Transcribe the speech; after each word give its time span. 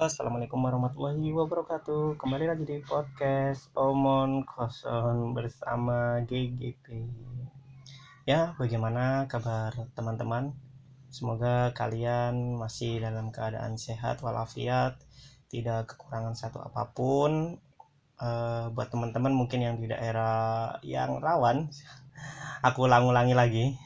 Assalamualaikum 0.00 0.64
warahmatullahi 0.64 1.28
wabarakatuh. 1.28 2.16
Kembali 2.16 2.48
lagi 2.48 2.64
di 2.64 2.80
podcast 2.80 3.68
Omon 3.76 4.48
Koson 4.48 5.36
bersama 5.36 6.24
GGP. 6.24 7.04
Ya, 8.24 8.56
bagaimana 8.56 9.28
kabar 9.28 9.76
teman-teman? 9.92 10.56
Semoga 11.12 11.76
kalian 11.76 12.56
masih 12.56 13.04
dalam 13.04 13.28
keadaan 13.28 13.76
sehat 13.76 14.24
walafiat, 14.24 14.96
tidak 15.52 15.92
kekurangan 15.92 16.32
satu 16.32 16.64
apa 16.64 16.96
pun. 16.96 17.60
Uh, 18.16 18.72
buat 18.72 18.88
teman-teman 18.88 19.36
mungkin 19.36 19.60
yang 19.60 19.76
di 19.76 19.92
daerah 19.92 20.80
yang 20.80 21.20
rawan, 21.20 21.68
aku 22.64 22.88
ulang-ulangi 22.88 23.36
lagi. 23.36 23.76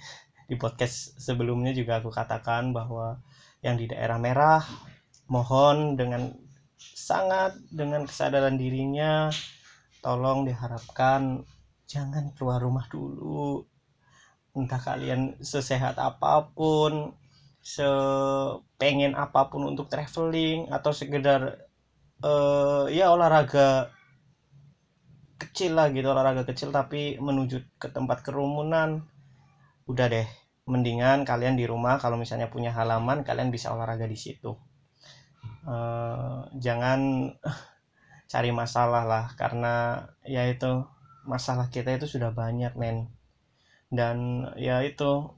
Di 0.47 0.55
podcast 0.55 1.19
sebelumnya 1.19 1.75
juga 1.75 1.99
aku 1.99 2.15
katakan 2.15 2.71
bahwa 2.71 3.19
yang 3.67 3.75
di 3.75 3.91
daerah 3.91 4.15
merah 4.23 4.63
mohon 5.29 5.97
dengan 5.97 6.33
sangat 6.77 7.57
dengan 7.73 8.05
kesadaran 8.05 8.61
dirinya 8.61 9.33
tolong 10.05 10.45
diharapkan 10.45 11.45
jangan 11.89 12.33
keluar 12.37 12.61
rumah 12.61 12.85
dulu. 12.93 13.65
Entah 14.55 14.79
kalian 14.79 15.41
sesehat 15.43 15.99
apa 15.99 16.53
pun 16.55 17.17
sepengen 17.65 19.17
apa 19.17 19.49
pun 19.49 19.65
untuk 19.73 19.89
traveling 19.89 20.69
atau 20.69 20.93
sekedar 20.93 21.65
uh, 22.21 22.87
ya 22.93 23.09
olahraga 23.11 23.89
kecil 25.41 25.75
lah 25.75 25.91
gitu 25.91 26.07
olahraga 26.13 26.45
kecil 26.47 26.71
tapi 26.71 27.17
menuju 27.19 27.81
ke 27.81 27.89
tempat 27.91 28.21
kerumunan 28.23 29.03
udah 29.89 30.07
deh. 30.13 30.29
Mendingan 30.65 31.29
kalian 31.29 31.61
di 31.61 31.69
rumah 31.69 32.01
kalau 32.01 32.17
misalnya 32.17 32.49
punya 32.49 32.73
halaman 32.73 33.21
kalian 33.21 33.53
bisa 33.53 33.69
olahraga 33.73 34.09
di 34.09 34.17
situ 34.17 34.57
uh, 35.65 36.47
jangan 36.57 37.33
cari 38.33 38.51
masalah 38.51 39.05
lah 39.05 39.25
karena 39.37 40.07
ya 40.25 40.49
itu 40.49 40.85
masalah 41.25 41.73
kita 41.73 41.97
itu 41.97 42.07
sudah 42.09 42.33
banyak 42.33 42.73
men. 42.77 43.13
Dan 43.93 44.49
ya 44.59 44.81
itu 44.85 45.33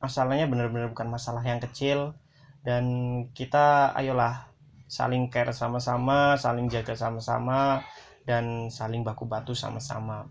masalahnya 0.00 0.48
benar-benar 0.48 0.92
bukan 0.92 1.08
masalah 1.08 1.44
yang 1.44 1.60
kecil. 1.60 2.16
Dan 2.60 2.84
kita 3.32 3.96
ayolah 3.96 4.50
saling 4.90 5.30
care 5.30 5.54
sama-sama 5.54 6.34
saling 6.34 6.66
jaga 6.66 6.98
sama-sama 6.98 7.78
dan 8.26 8.68
saling 8.74 9.06
baku 9.06 9.24
batu 9.30 9.54
sama-sama. 9.54 10.26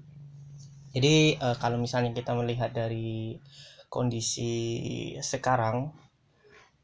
Jadi 0.91 1.39
uh, 1.39 1.55
kalau 1.55 1.79
misalnya 1.79 2.11
kita 2.11 2.35
melihat 2.35 2.75
dari 2.75 3.39
kondisi 3.87 5.15
sekarang 5.23 5.95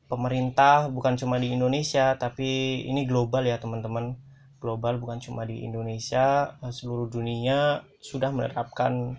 pemerintah 0.06 0.88
bukan 0.90 1.18
cuma 1.18 1.42
di 1.42 1.54
Indonesia 1.54 2.14
tapi 2.18 2.82
ini 2.86 3.06
global 3.06 3.46
ya 3.46 3.58
teman-teman. 3.58 4.18
Global 4.62 4.98
bukan 4.98 5.22
cuma 5.22 5.46
di 5.46 5.62
Indonesia 5.62 6.58
eh, 6.58 6.74
seluruh 6.74 7.06
dunia 7.12 7.86
sudah 8.02 8.34
menerapkan 8.34 9.14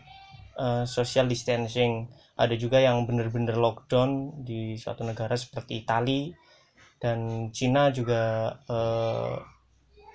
uh, 0.59 0.85
social 0.89 1.31
distancing. 1.31 2.11
Ada 2.37 2.59
juga 2.59 2.83
yang 2.83 3.07
benar-benar 3.09 3.57
lockdown 3.57 4.43
di 4.45 4.77
suatu 4.77 5.07
negara 5.07 5.39
seperti 5.39 5.87
Italia 5.87 6.35
dan 7.01 7.49
Cina 7.53 7.93
juga 7.93 8.53
uh, 8.69 9.37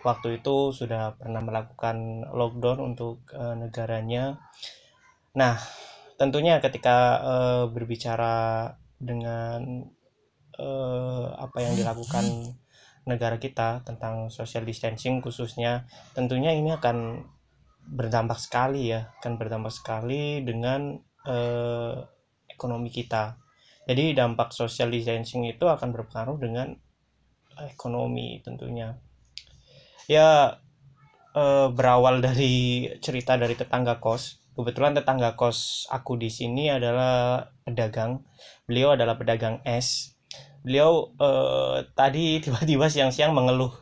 waktu 0.02 0.42
itu 0.42 0.74
sudah 0.74 1.14
pernah 1.18 1.42
melakukan 1.46 2.26
lockdown 2.34 2.94
untuk 2.94 3.26
uh, 3.34 3.54
negaranya. 3.58 4.38
Nah 5.38 5.58
tentunya 6.18 6.62
ketika 6.62 6.98
uh, 7.22 7.64
berbicara 7.70 8.70
dengan 9.02 9.90
eh, 10.58 11.26
apa 11.38 11.58
yang 11.64 11.74
dilakukan 11.78 12.26
negara 13.06 13.42
kita 13.42 13.82
tentang 13.82 14.30
social 14.30 14.62
distancing 14.62 15.26
khususnya 15.26 15.90
tentunya 16.14 16.54
ini 16.54 16.70
akan 16.78 17.26
berdampak 17.82 18.38
sekali 18.38 18.94
ya 18.94 19.10
akan 19.22 19.42
berdampak 19.42 19.74
sekali 19.74 20.46
dengan 20.46 21.02
eh, 21.26 21.96
ekonomi 22.50 22.94
kita. 22.94 23.38
Jadi 23.90 24.14
dampak 24.14 24.54
social 24.54 24.94
distancing 24.94 25.50
itu 25.50 25.66
akan 25.66 25.90
berpengaruh 25.90 26.38
dengan 26.38 26.78
ekonomi 27.58 28.38
tentunya. 28.46 29.02
Ya 30.06 30.62
eh, 31.34 31.68
berawal 31.74 32.22
dari 32.22 32.86
cerita 33.02 33.34
dari 33.36 33.58
tetangga 33.58 33.98
kos 33.98 34.42
kebetulan 34.52 34.94
tetangga 34.94 35.34
kos 35.40 35.90
aku 35.90 36.20
di 36.20 36.30
sini 36.30 36.70
adalah 36.70 37.48
pedagang. 37.66 38.22
Beliau 38.68 38.94
adalah 38.94 39.18
pedagang 39.18 39.64
es 39.66 40.11
beliau 40.62 41.14
uh, 41.18 41.86
tadi 41.98 42.42
tiba-tiba 42.44 42.88
siang-siang 42.88 43.34
mengeluh. 43.34 43.74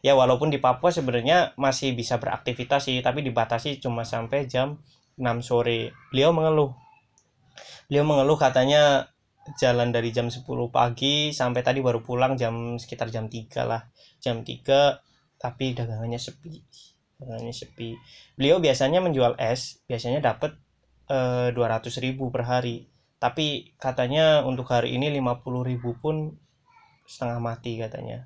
Ya 0.00 0.16
walaupun 0.16 0.48
di 0.48 0.56
Papua 0.56 0.88
sebenarnya 0.88 1.52
masih 1.60 1.92
bisa 1.92 2.16
beraktivitas 2.16 2.88
sih 2.88 3.04
tapi 3.04 3.20
dibatasi 3.20 3.84
cuma 3.84 4.08
sampai 4.08 4.48
jam 4.48 4.80
6 5.20 5.44
sore. 5.44 5.92
Beliau 6.08 6.32
mengeluh. 6.32 6.72
Beliau 7.92 8.08
mengeluh 8.08 8.40
katanya 8.40 9.12
jalan 9.60 9.92
dari 9.92 10.08
jam 10.14 10.32
10 10.32 10.46
pagi 10.72 11.34
sampai 11.36 11.60
tadi 11.60 11.84
baru 11.84 12.00
pulang 12.00 12.38
jam 12.40 12.80
sekitar 12.80 13.12
jam 13.12 13.28
3 13.28 13.68
lah. 13.68 13.84
Jam 14.22 14.40
3 14.40 15.36
tapi 15.36 15.76
dagangannya 15.76 16.16
sepi. 16.16 16.64
Dagangannya 17.20 17.52
sepi. 17.52 17.92
Beliau 18.40 18.56
biasanya 18.56 19.04
menjual 19.04 19.36
es 19.36 19.84
biasanya 19.84 20.24
dapat 20.24 20.56
uh, 21.12 21.52
200 21.52 21.92
ribu 22.00 22.32
per 22.32 22.48
hari 22.48 22.89
tapi 23.20 23.76
katanya 23.76 24.40
untuk 24.48 24.64
hari 24.72 24.96
ini 24.96 25.12
50.000 25.20 25.44
pun 26.00 26.40
setengah 27.04 27.36
mati 27.36 27.76
katanya. 27.76 28.24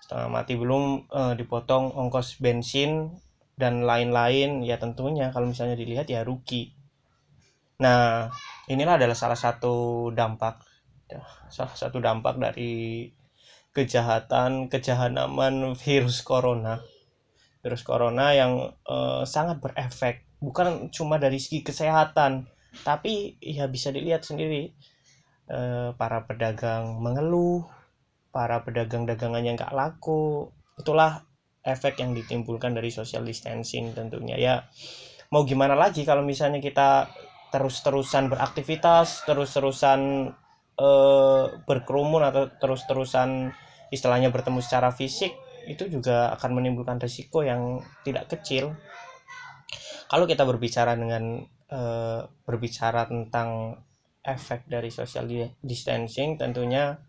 Setengah 0.00 0.32
mati 0.32 0.56
belum 0.56 1.12
uh, 1.12 1.36
dipotong 1.36 1.92
ongkos 1.92 2.40
bensin 2.40 3.12
dan 3.60 3.84
lain-lain. 3.84 4.64
Ya 4.64 4.80
tentunya 4.80 5.28
kalau 5.28 5.52
misalnya 5.52 5.76
dilihat 5.76 6.08
ya 6.08 6.24
rugi. 6.24 6.72
Nah 7.84 8.32
inilah 8.72 8.96
adalah 8.96 9.12
salah 9.12 9.36
satu 9.36 10.08
dampak. 10.16 10.64
Salah 11.52 11.76
satu 11.76 12.00
dampak 12.00 12.40
dari 12.40 13.12
kejahatan 13.76 14.72
kejahanaman 14.72 15.76
virus 15.76 16.24
corona. 16.24 16.80
Virus 17.60 17.84
corona 17.84 18.32
yang 18.32 18.72
uh, 18.88 19.28
sangat 19.28 19.60
berefek. 19.60 20.24
Bukan 20.40 20.88
cuma 20.96 21.20
dari 21.20 21.36
segi 21.36 21.60
kesehatan 21.60 22.48
tapi 22.84 23.40
ya 23.40 23.66
bisa 23.66 23.88
dilihat 23.88 24.24
sendiri 24.24 24.72
eh, 25.48 25.90
para 25.96 26.24
pedagang 26.28 27.00
mengeluh 27.00 27.64
para 28.28 28.62
pedagang 28.62 29.08
dagangannya 29.08 29.56
nggak 29.56 29.74
laku. 29.74 30.52
Itulah 30.78 31.24
efek 31.64 31.98
yang 32.00 32.14
ditimbulkan 32.14 32.76
dari 32.76 32.92
social 32.92 33.24
distancing 33.24 33.92
tentunya. 33.96 34.36
Ya 34.38 34.54
mau 35.32 35.44
gimana 35.44 35.74
lagi 35.74 36.06
kalau 36.06 36.24
misalnya 36.24 36.62
kita 36.62 37.10
terus-terusan 37.48 38.28
beraktivitas 38.28 39.24
terus-terusan 39.24 40.30
eh, 40.78 41.44
berkerumun 41.64 42.22
atau 42.22 42.52
terus-terusan 42.60 43.52
istilahnya 43.88 44.28
bertemu 44.28 44.60
secara 44.60 44.92
fisik 44.92 45.32
itu 45.68 45.84
juga 45.88 46.32
akan 46.36 46.60
menimbulkan 46.60 46.96
risiko 47.00 47.44
yang 47.44 47.84
tidak 48.04 48.28
kecil. 48.32 48.76
Kalau 50.08 50.24
kita 50.24 50.48
berbicara 50.48 50.96
dengan 50.96 51.44
uh, 51.72 52.24
berbicara 52.44 53.08
tentang 53.08 53.80
efek 54.24 54.68
dari 54.68 54.92
social 54.92 55.24
distancing 55.64 56.36
tentunya 56.36 57.00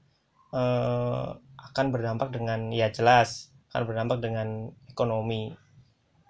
uh, 0.56 1.36
akan 1.59 1.86
berdampak 1.92 2.31
dengan 2.31 2.72
ya 2.72 2.88
jelas 2.90 3.52
akan 3.70 3.84
berdampak 3.86 4.20
dengan 4.24 4.72
ekonomi. 4.90 5.53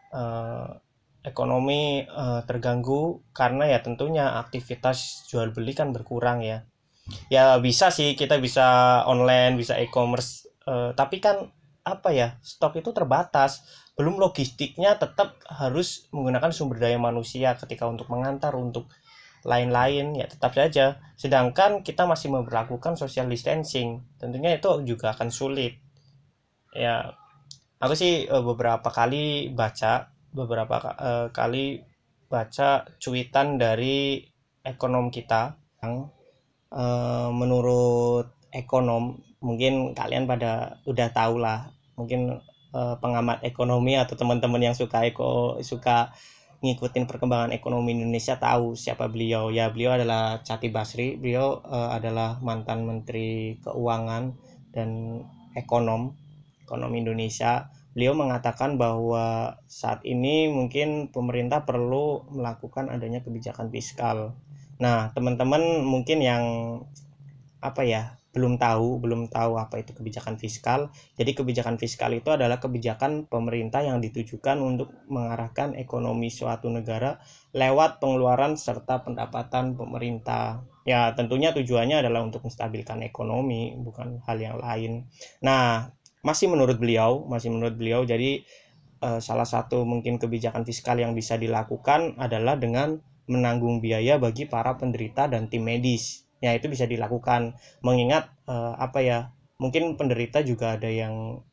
Uh, 0.09 0.73
ekonomi 1.19 2.07
uh, 2.07 2.41
terganggu 2.47 3.19
karena 3.35 3.67
ya 3.67 3.84
tentunya 3.84 4.40
aktivitas 4.40 5.28
jual 5.28 5.51
beli 5.51 5.75
kan 5.75 5.91
berkurang 5.91 6.40
ya. 6.41 6.63
Ya 7.28 7.57
bisa 7.59 7.91
sih 7.91 8.16
kita 8.16 8.40
bisa 8.40 9.01
online 9.03 9.59
bisa 9.59 9.75
e-commerce 9.81 10.47
uh, 10.69 10.96
tapi 10.96 11.19
kan 11.19 11.51
apa 11.84 12.09
ya 12.13 12.37
stok 12.46 12.79
itu 12.79 12.93
terbatas 12.93 13.66
belum 13.99 14.16
logistiknya 14.16 14.96
tetap 14.96 15.43
harus 15.51 16.07
menggunakan 16.16 16.55
sumber 16.55 16.79
daya 16.79 16.96
manusia 16.96 17.59
ketika 17.59 17.84
untuk 17.84 18.07
mengantar 18.07 18.55
untuk 18.55 18.87
lain-lain 19.43 20.16
ya 20.16 20.23
tetap 20.23 20.55
saja. 20.55 21.03
Sedangkan 21.19 21.84
kita 21.84 22.07
masih 22.07 22.31
memperlakukan 22.31 22.96
social 22.96 23.28
distancing 23.28 23.99
tentunya 24.16 24.55
itu 24.55 24.72
juga 24.87 25.11
akan 25.11 25.28
sulit. 25.28 25.84
Ya 26.72 27.11
aku 27.84 27.91
sih 27.91 28.23
eh, 28.23 28.43
beberapa 28.43 28.87
kali 28.87 29.51
baca 29.51 30.16
beberapa 30.31 30.79
uh, 30.79 31.28
kali 31.35 31.84
baca 32.31 32.87
cuitan 33.03 33.59
dari 33.59 34.23
ekonom 34.63 35.11
kita 35.11 35.59
yang 35.84 36.07
uh, 36.72 37.34
menurut 37.35 38.31
ekonom 38.53 39.19
mungkin 39.43 39.91
kalian 39.91 40.23
pada 40.23 40.79
udah 40.87 41.09
tahu 41.11 41.35
lah. 41.43 41.67
Mungkin 41.99 42.40
uh, 42.73 42.95
pengamat 43.01 43.41
ekonomi 43.45 43.97
atau 43.97 44.13
teman-teman 44.17 44.61
yang 44.61 44.75
suka 44.77 45.05
eko 45.07 45.61
suka 45.61 46.13
ngikutin 46.59 47.07
perkembangan 47.07 47.55
ekonomi 47.55 47.95
Indonesia 47.95 48.35
tahu 48.35 48.75
siapa 48.75 49.07
beliau. 49.07 49.47
Ya 49.47 49.71
beliau 49.71 49.95
adalah 49.95 50.43
Cati 50.43 50.67
Basri. 50.67 51.16
Beliau 51.16 51.63
uh, 51.63 51.95
adalah 51.95 52.35
mantan 52.43 52.83
menteri 52.83 53.55
keuangan 53.63 54.35
dan 54.75 55.23
ekonom 55.55 56.19
ekonomi 56.67 56.99
Indonesia. 57.01 57.71
Beliau 57.95 58.13
mengatakan 58.13 58.75
bahwa 58.75 59.57
saat 59.66 60.03
ini 60.05 60.51
mungkin 60.51 61.09
pemerintah 61.09 61.63
perlu 61.66 62.27
melakukan 62.29 62.91
adanya 62.91 63.23
kebijakan 63.23 63.71
fiskal. 63.71 64.35
Nah 64.77 65.16
teman-teman 65.16 65.81
mungkin 65.87 66.19
yang 66.19 66.43
apa 67.59 67.83
ya 67.83 68.18
belum 68.29 68.61
tahu 68.61 69.02
belum 69.02 69.34
tahu 69.34 69.58
apa 69.58 69.81
itu 69.81 69.97
kebijakan 69.97 70.37
fiskal. 70.37 70.93
Jadi 71.17 71.34
kebijakan 71.34 71.81
fiskal 71.81 72.14
itu 72.14 72.29
adalah 72.29 72.61
kebijakan 72.61 73.26
pemerintah 73.26 73.81
yang 73.81 73.97
ditujukan 73.97 74.61
untuk 74.61 74.93
mengarahkan 75.09 75.73
ekonomi 75.73 76.29
suatu 76.29 76.70
negara 76.70 77.17
lewat 77.58 77.97
pengeluaran 77.97 78.53
serta 78.53 79.02
pendapatan 79.02 79.73
pemerintah. 79.73 80.61
Ya 80.85 81.09
tentunya 81.17 81.49
tujuannya 81.53 82.05
adalah 82.05 82.22
untuk 82.22 82.46
menstabilkan 82.46 83.02
ekonomi 83.02 83.73
bukan 83.81 84.22
hal 84.29 84.37
yang 84.37 84.58
lain. 84.61 85.09
Nah 85.41 85.90
masih 86.22 86.52
menurut 86.52 86.78
beliau 86.78 87.26
masih 87.26 87.49
menurut 87.49 87.79
beliau 87.79 88.03
jadi 88.05 88.43
eh, 89.02 89.20
salah 89.23 89.47
satu 89.47 89.87
mungkin 89.87 90.22
kebijakan 90.22 90.67
fiskal 90.67 90.99
yang 90.99 91.16
bisa 91.16 91.40
dilakukan 91.40 92.20
adalah 92.20 92.59
dengan 92.59 92.99
menanggung 93.29 93.79
biaya 93.79 94.17
bagi 94.17 94.49
para 94.49 94.76
penderita 94.76 95.29
dan 95.29 95.47
tim 95.47 95.64
medis 95.64 96.28
ya 96.40 96.56
itu 96.56 96.68
bisa 96.72 96.88
dilakukan. 96.88 97.56
Mengingat 97.84 98.32
uh, 98.47 98.76
apa 98.76 99.00
ya 99.03 99.20
mungkin 99.59 100.00
penderita 100.00 100.40
juga 100.44 100.80
ada 100.80 100.88
yang 100.88 101.44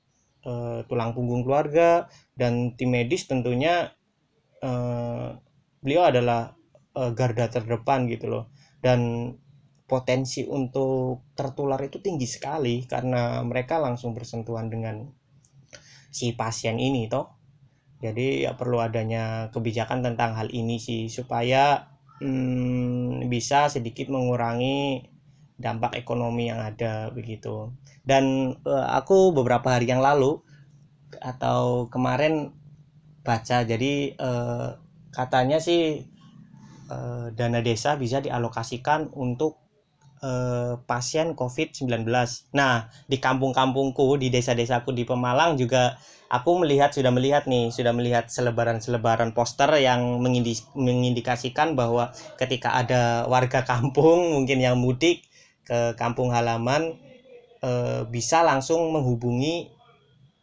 uh, 0.47 0.83
tulang 0.87 1.13
punggung 1.13 1.43
keluarga 1.43 2.07
dan 2.39 2.79
tim 2.79 2.95
medis 2.95 3.27
tentunya 3.27 3.91
uh, 4.63 5.35
beliau 5.83 6.09
adalah 6.11 6.55
uh, 6.95 7.11
garda 7.13 7.51
terdepan 7.51 8.07
gitu 8.07 8.31
loh. 8.31 8.45
Dan 8.79 9.35
potensi 9.87 10.43
untuk 10.43 11.31
tertular 11.39 11.79
itu 11.79 12.03
tinggi 12.03 12.27
sekali 12.27 12.83
karena 12.87 13.39
mereka 13.47 13.79
langsung 13.79 14.15
bersentuhan 14.15 14.67
dengan 14.67 15.07
si 16.11 16.35
pasien 16.35 16.79
ini 16.83 17.07
toh. 17.07 17.39
Jadi 17.97 18.45
ya 18.45 18.53
perlu 18.59 18.83
adanya 18.83 19.49
kebijakan 19.51 20.05
tentang 20.05 20.37
hal 20.37 20.53
ini 20.53 20.77
sih 20.77 21.09
supaya 21.09 21.96
hmm, 22.23 23.27
bisa 23.29 23.69
sedikit 23.69 24.09
mengurangi 24.09 25.05
dampak 25.57 25.97
ekonomi 25.97 26.53
yang 26.53 26.61
ada 26.61 27.09
begitu. 27.11 27.73
Dan 28.05 28.55
uh, 28.63 28.87
aku 28.93 29.33
beberapa 29.33 29.73
hari 29.73 29.89
yang 29.89 30.05
lalu 30.05 30.39
atau 31.19 31.89
kemarin 31.89 32.53
baca 33.27 33.67
jadi 33.67 34.15
uh, 34.21 34.79
katanya 35.11 35.59
sih 35.59 36.07
uh, 36.93 37.33
dana 37.35 37.59
desa 37.65 37.99
bisa 37.99 38.23
dialokasikan 38.23 39.11
untuk 39.17 39.66
uh, 40.23 40.81
pasien 40.85 41.37
COVID-19. 41.37 42.07
Nah, 42.55 42.89
di 43.09 43.17
kampung-kampungku, 43.19 44.17
di 44.21 44.33
desa-desaku 44.33 44.93
di 44.97 45.05
Pemalang 45.05 45.57
juga 45.61 45.99
aku 46.27 46.67
melihat 46.67 46.91
sudah 46.91 47.15
melihat 47.15 47.47
nih 47.47 47.71
sudah 47.71 47.95
melihat 47.95 48.27
selebaran-selebaran 48.27 49.31
poster 49.31 49.71
yang 49.79 50.19
mengindikasikan 50.75 51.79
bahwa 51.79 52.11
ketika 52.35 52.75
ada 52.75 53.27
warga 53.31 53.63
kampung 53.63 54.27
mungkin 54.35 54.59
yang 54.59 54.79
mudik 54.79 55.23
ke 55.67 55.95
kampung 55.99 56.31
halaman 56.35 56.99
e, 57.63 57.71
bisa 58.11 58.43
langsung 58.43 58.91
menghubungi 58.95 59.71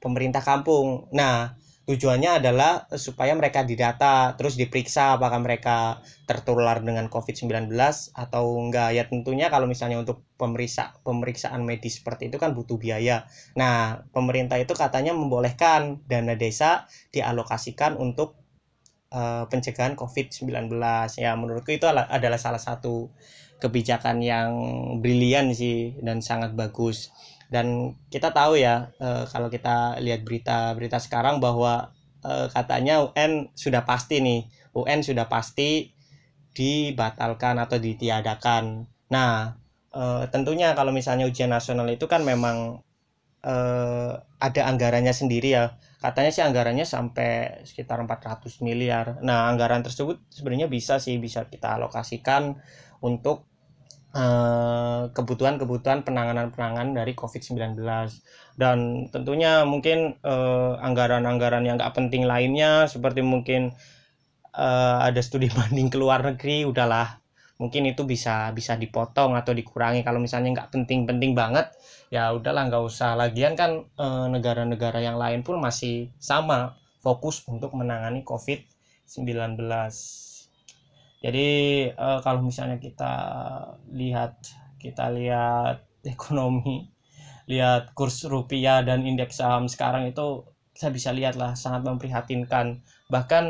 pemerintah 0.04 0.44
kampung. 0.44 1.08
Nah, 1.16 1.56
tujuannya 1.84 2.40
adalah 2.40 2.88
supaya 2.96 3.36
mereka 3.36 3.68
didata 3.68 4.40
terus 4.40 4.56
diperiksa 4.56 5.20
apakah 5.20 5.44
mereka 5.44 6.00
tertular 6.24 6.80
dengan 6.80 7.12
COVID-19 7.12 7.68
atau 8.16 8.46
enggak. 8.56 8.96
Ya 8.96 9.04
tentunya 9.08 9.52
kalau 9.52 9.68
misalnya 9.68 10.00
untuk 10.00 10.24
pemeriksa 10.40 10.96
pemeriksaan 11.04 11.68
medis 11.68 12.00
seperti 12.00 12.32
itu 12.32 12.40
kan 12.40 12.56
butuh 12.56 12.80
biaya. 12.80 13.28
Nah 13.60 14.08
pemerintah 14.16 14.56
itu 14.56 14.72
katanya 14.72 15.12
membolehkan 15.12 16.00
dana 16.08 16.40
desa 16.40 16.88
dialokasikan 17.12 18.00
untuk 18.00 18.40
uh, 19.12 19.46
pencegahan 19.52 20.00
COVID-19 20.00 20.72
ya 21.20 21.32
menurutku 21.36 21.72
itu 21.76 21.86
adalah 21.88 22.40
salah 22.40 22.60
satu 22.60 23.12
kebijakan 23.62 24.20
yang 24.20 24.52
brilian 25.00 25.56
sih 25.56 25.96
dan 26.04 26.20
sangat 26.20 26.52
bagus 26.52 27.16
dan 27.54 27.94
kita 28.10 28.34
tahu 28.34 28.58
ya 28.58 28.90
e, 28.98 29.30
kalau 29.30 29.46
kita 29.54 30.02
lihat 30.02 30.26
berita-berita 30.26 30.98
sekarang 30.98 31.38
bahwa 31.38 31.94
e, 32.26 32.50
katanya 32.50 33.06
UN 33.06 33.54
sudah 33.54 33.86
pasti 33.86 34.26
nih. 34.26 34.50
UN 34.74 35.06
sudah 35.06 35.30
pasti 35.30 35.94
dibatalkan 36.58 37.62
atau 37.62 37.78
ditiadakan. 37.78 38.90
Nah 39.14 39.54
e, 39.94 40.26
tentunya 40.34 40.74
kalau 40.74 40.90
misalnya 40.90 41.30
ujian 41.30 41.54
nasional 41.54 41.86
itu 41.94 42.10
kan 42.10 42.26
memang 42.26 42.82
e, 43.46 43.56
ada 44.18 44.62
anggarannya 44.66 45.14
sendiri 45.14 45.54
ya. 45.54 45.78
Katanya 46.02 46.34
sih 46.34 46.42
anggarannya 46.42 46.90
sampai 46.90 47.62
sekitar 47.70 48.02
400 48.02 48.66
miliar. 48.66 49.22
Nah 49.22 49.46
anggaran 49.46 49.86
tersebut 49.86 50.26
sebenarnya 50.34 50.66
bisa 50.66 50.98
sih 50.98 51.22
bisa 51.22 51.46
kita 51.46 51.78
alokasikan 51.78 52.58
untuk 53.06 53.53
kebutuhan-kebutuhan 55.10 56.06
penanganan-penanganan 56.06 56.94
dari 56.94 57.18
COVID-19 57.18 57.82
dan 58.62 59.10
tentunya 59.10 59.66
mungkin 59.66 60.22
eh, 60.22 60.74
anggaran-anggaran 60.78 61.66
yang 61.66 61.82
nggak 61.82 61.98
penting 61.98 62.30
lainnya 62.30 62.86
seperti 62.86 63.26
mungkin 63.26 63.74
uh, 64.54 64.98
ada 65.02 65.18
studi 65.26 65.50
banding 65.58 65.90
ke 65.90 65.98
luar 65.98 66.22
negeri 66.22 66.66
udahlah. 66.66 67.20
Mungkin 67.58 67.86
itu 67.90 68.04
bisa 68.04 68.50
bisa 68.52 68.78
dipotong 68.78 69.38
atau 69.38 69.54
dikurangi. 69.54 70.02
Kalau 70.06 70.22
misalnya 70.22 70.62
nggak 70.62 70.70
penting-penting 70.74 71.34
banget 71.38 71.74
ya 72.14 72.34
udahlah 72.34 72.70
nggak 72.70 72.84
usah. 72.86 73.18
Lagian 73.18 73.58
kan 73.58 73.88
negara-negara 74.30 75.00
yang 75.02 75.18
lain 75.18 75.46
pun 75.46 75.62
masih 75.62 76.12
sama 76.18 76.76
fokus 77.02 77.46
untuk 77.46 77.74
menangani 77.78 78.26
COVID-19 78.26 79.58
jadi 81.24 81.48
uh, 81.96 82.20
kalau 82.20 82.44
misalnya 82.44 82.78
kita 82.84 83.14
lihat 83.96 84.44
kita 84.76 85.08
lihat 85.16 85.88
ekonomi 86.04 86.92
lihat 87.48 87.92
kurs 87.96 88.24
rupiah 88.28 88.84
dan 88.84 89.04
indeks 89.04 89.40
saham 89.40 89.68
sekarang 89.68 90.08
itu 90.08 90.48
kita 90.74 90.90
bisa 90.90 91.10
lihat 91.14 91.36
lah 91.38 91.54
sangat 91.54 91.86
memprihatinkan. 91.86 92.82
Bahkan 93.08 93.44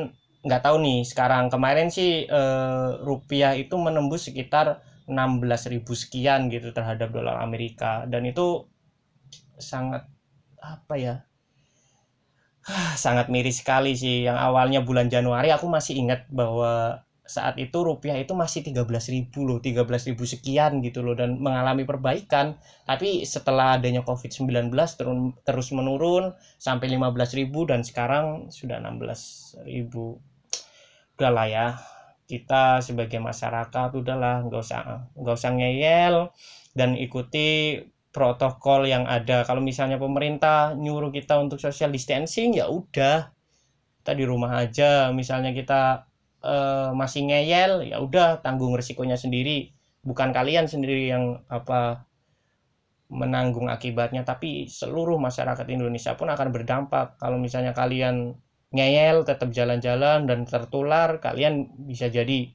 nggak 0.43 0.63
tahu 0.65 0.77
nih 0.83 1.07
sekarang 1.07 1.47
kemarin 1.47 1.87
sih 1.87 2.27
uh, 2.27 2.99
rupiah 2.99 3.55
itu 3.55 3.79
menembus 3.79 4.27
sekitar 4.27 4.83
16.000 5.07 5.83
sekian 5.95 6.51
gitu 6.51 6.75
terhadap 6.75 7.13
dolar 7.15 7.39
Amerika. 7.39 8.03
Dan 8.09 8.27
itu 8.27 8.67
sangat 9.61 10.09
apa 10.59 10.95
ya 10.97 11.15
sangat 13.03 13.31
miris 13.31 13.63
sekali 13.63 13.95
sih. 13.95 14.27
Yang 14.27 14.37
awalnya 14.41 14.79
bulan 14.83 15.07
Januari 15.07 15.53
aku 15.53 15.69
masih 15.71 15.95
ingat 16.01 16.27
bahwa 16.27 17.05
saat 17.33 17.57
itu 17.57 17.73
rupiah 17.81 18.13
itu 18.21 18.37
masih 18.37 18.61
13.000 18.61 19.33
loh 19.41 19.57
13.000 19.57 20.13
sekian 20.13 20.85
gitu 20.85 21.01
loh 21.01 21.17
dan 21.17 21.41
mengalami 21.41 21.81
perbaikan. 21.89 22.61
Tapi 22.85 23.25
setelah 23.25 23.81
adanya 23.81 24.05
COVID-19 24.05 24.69
terus 24.69 25.17
terus 25.41 25.67
menurun 25.73 26.37
sampai 26.61 26.93
15.000 26.93 27.49
dan 27.65 27.81
sekarang 27.81 28.25
sudah 28.53 28.77
16.000 28.77 29.65
udahlah 31.13 31.47
ya 31.49 31.67
kita 32.29 32.81
sebagai 32.81 33.21
masyarakat 33.21 33.89
udahlah 33.93 34.45
nggak 34.45 34.61
usah 34.61 35.09
nggak 35.13 35.35
usah 35.37 35.51
ngeyel 35.53 36.33
dan 36.73 36.97
ikuti 36.97 37.77
protokol 38.13 38.85
yang 38.85 39.09
ada. 39.09 39.41
Kalau 39.41 39.59
misalnya 39.59 39.97
pemerintah 39.97 40.77
nyuruh 40.77 41.09
kita 41.09 41.41
untuk 41.41 41.57
social 41.57 41.89
distancing 41.89 42.53
ya 42.53 42.69
udah 42.69 43.33
kita 43.99 44.11
di 44.13 44.23
rumah 44.23 44.61
aja. 44.61 45.09
Misalnya 45.09 45.51
kita 45.51 46.05
uh, 46.43 46.91
masih 46.93 47.25
ngeyel 47.25 47.87
ya 47.87 47.97
udah 48.03 48.43
tanggung 48.43 48.75
resikonya 48.75 49.15
sendiri. 49.15 49.71
Bukan 50.03 50.35
kalian 50.35 50.67
sendiri 50.67 51.07
yang 51.09 51.41
apa 51.47 52.05
menanggung 53.07 53.69
akibatnya 53.69 54.25
tapi 54.25 54.65
seluruh 54.67 55.15
masyarakat 55.21 55.63
Indonesia 55.71 56.13
pun 56.19 56.27
akan 56.29 56.49
berdampak. 56.51 57.17
Kalau 57.17 57.39
misalnya 57.39 57.71
kalian 57.71 58.35
ngeyel 58.73 59.23
tetap 59.23 59.53
jalan-jalan 59.53 60.25
dan 60.25 60.43
tertular 60.49 61.21
kalian 61.21 61.69
bisa 61.87 62.09
jadi 62.09 62.51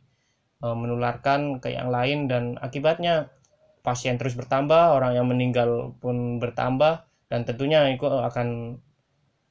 uh, 0.66 0.75
menularkan 0.76 1.62
ke 1.62 1.73
yang 1.73 1.88
lain 1.88 2.26
dan 2.26 2.59
akibatnya 2.59 3.30
pasien 3.87 4.18
terus 4.18 4.35
bertambah 4.35 4.99
orang 4.99 5.14
yang 5.14 5.26
meninggal 5.30 5.95
pun 6.02 6.42
bertambah 6.42 7.07
dan 7.30 7.47
tentunya 7.47 7.87
itu 7.88 8.04
akan 8.04 8.76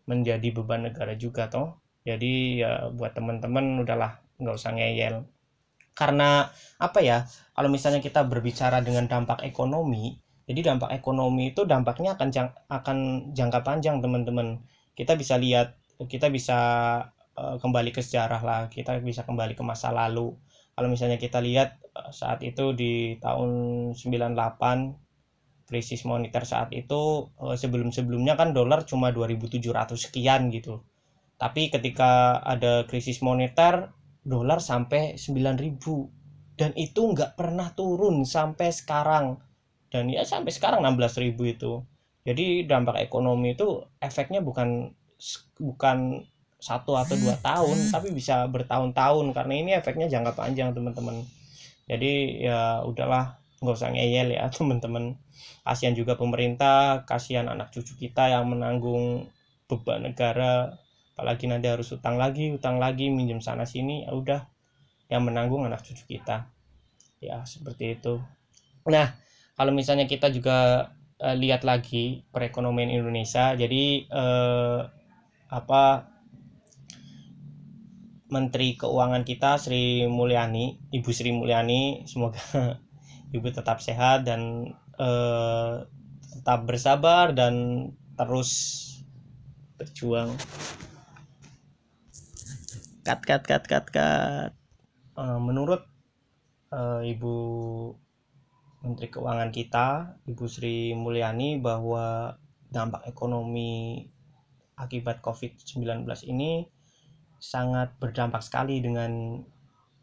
menjadi 0.08 0.48
beban 0.54 0.88
negara 0.88 1.16
juga 1.16 1.48
toh. 1.48 1.80
Jadi 2.08 2.64
ya 2.64 2.88
buat 2.92 3.12
teman-teman 3.16 3.84
udahlah 3.84 4.27
nggak 4.42 4.56
usah 4.56 4.72
ngeyel. 4.74 5.26
Karena 5.98 6.50
apa 6.78 7.00
ya 7.02 7.26
kalau 7.58 7.70
misalnya 7.74 8.00
kita 8.02 8.22
berbicara 8.26 8.82
dengan 8.86 9.10
dampak 9.10 9.42
ekonomi 9.42 10.18
jadi 10.48 10.64
dampak 10.64 10.96
ekonomi 10.96 11.52
itu 11.52 11.68
dampaknya 11.68 12.16
akan 12.16 12.30
jang, 12.32 12.50
akan 12.72 12.98
jangka 13.36 13.68
panjang 13.68 14.00
teman-teman. 14.00 14.64
Kita 14.96 15.20
bisa 15.20 15.36
lihat 15.36 15.76
kita 16.08 16.32
bisa 16.32 16.58
uh, 17.36 17.56
kembali 17.60 17.92
ke 17.92 18.00
sejarah 18.00 18.40
lah 18.40 18.62
kita 18.72 18.96
bisa 19.04 19.28
kembali 19.28 19.60
ke 19.60 19.64
masa 19.68 19.92
lalu. 19.92 20.32
Kalau 20.72 20.88
misalnya 20.88 21.20
kita 21.20 21.44
lihat 21.44 21.84
uh, 21.92 22.16
saat 22.16 22.40
itu 22.48 22.72
di 22.72 23.20
tahun 23.20 23.92
98 23.92 25.68
krisis 25.68 26.08
moneter 26.08 26.48
saat 26.48 26.72
itu 26.72 27.28
uh, 27.44 27.56
sebelum-sebelumnya 27.60 28.40
kan 28.40 28.56
dolar 28.56 28.88
cuma 28.88 29.12
2700 29.12 30.00
sekian 30.00 30.48
gitu. 30.56 30.80
Tapi 31.36 31.68
ketika 31.76 32.40
ada 32.40 32.88
krisis 32.88 33.20
moneter 33.20 33.92
dolar 34.28 34.60
sampai 34.60 35.16
9000 35.16 36.60
dan 36.60 36.76
itu 36.76 37.00
nggak 37.00 37.40
pernah 37.40 37.72
turun 37.72 38.28
sampai 38.28 38.76
sekarang. 38.76 39.40
Dan 39.88 40.12
ya 40.12 40.28
sampai 40.28 40.52
sekarang 40.52 40.84
16.000 40.84 41.32
itu. 41.48 41.80
Jadi 42.28 42.68
dampak 42.68 43.00
ekonomi 43.00 43.56
itu 43.56 43.88
efeknya 44.04 44.44
bukan 44.44 44.92
bukan 45.56 46.28
satu 46.60 47.00
atau 47.00 47.16
dua 47.16 47.40
tahun 47.40 47.94
tapi 47.94 48.12
bisa 48.12 48.44
bertahun-tahun. 48.52 49.32
Karena 49.32 49.54
ini 49.56 49.72
efeknya 49.80 50.12
jangka 50.12 50.36
panjang 50.36 50.76
teman-teman. 50.76 51.24
Jadi 51.88 52.44
ya 52.44 52.84
udahlah 52.84 53.40
nggak 53.64 53.78
usah 53.80 53.96
ngeyel 53.96 54.36
ya 54.36 54.52
teman-teman. 54.58 55.16
Kasihan 55.64 55.96
juga 55.96 56.20
pemerintah 56.20 57.08
kasihan 57.08 57.48
anak 57.48 57.72
cucu 57.72 57.96
kita 57.96 58.28
yang 58.28 58.52
menanggung 58.52 59.32
beban 59.72 60.04
negara 60.04 60.76
apalagi 61.18 61.50
nanti 61.50 61.66
harus 61.66 61.90
utang 61.90 62.22
lagi 62.22 62.54
utang 62.54 62.78
lagi 62.78 63.10
minjem 63.10 63.42
sana 63.42 63.66
sini 63.66 64.06
ya 64.06 64.14
udah. 64.14 64.46
Yang 65.10 65.24
menanggung 65.26 65.66
anak 65.66 65.82
cucu 65.82 66.06
kita. 66.06 66.46
Ya 67.18 67.42
seperti 67.50 67.98
itu. 67.98 68.22
Nah 68.86 69.18
kalau 69.58 69.74
misalnya 69.74 70.06
kita 70.06 70.30
juga 70.30 70.94
uh, 71.18 71.36
lihat 71.36 71.66
lagi 71.66 72.22
perekonomian 72.30 72.94
Indonesia 72.94 73.58
jadi 73.58 74.06
uh, 74.14 74.86
apa 75.50 76.14
Menteri 78.28 78.76
Keuangan 78.76 79.24
kita 79.24 79.56
Sri 79.58 80.06
Mulyani 80.06 80.92
Ibu 80.94 81.10
Sri 81.10 81.32
Mulyani 81.34 82.06
semoga 82.06 82.40
Ibu 83.36 83.48
tetap 83.52 83.82
sehat 83.82 84.28
dan 84.28 84.72
uh, 85.00 85.84
tetap 86.38 86.68
bersabar 86.68 87.32
dan 87.34 87.88
terus 88.20 88.84
berjuang 89.80 90.34
kat 93.08 93.24
kat 93.24 93.48
kat 93.48 93.64
kat 93.64 93.86
kat 93.88 94.52
uh, 95.16 95.40
menurut 95.40 95.88
uh, 96.76 97.00
Ibu 97.00 97.36
Menteri 98.84 99.08
Keuangan 99.08 99.48
kita, 99.56 100.20
Ibu 100.28 100.44
Sri 100.52 100.92
Mulyani, 100.92 101.56
bahwa 101.64 102.36
dampak 102.68 103.08
ekonomi 103.08 104.04
akibat 104.76 105.24
COVID-19 105.24 106.04
ini 106.28 106.68
sangat 107.40 107.96
berdampak 107.96 108.44
sekali 108.44 108.84
dengan 108.84 109.40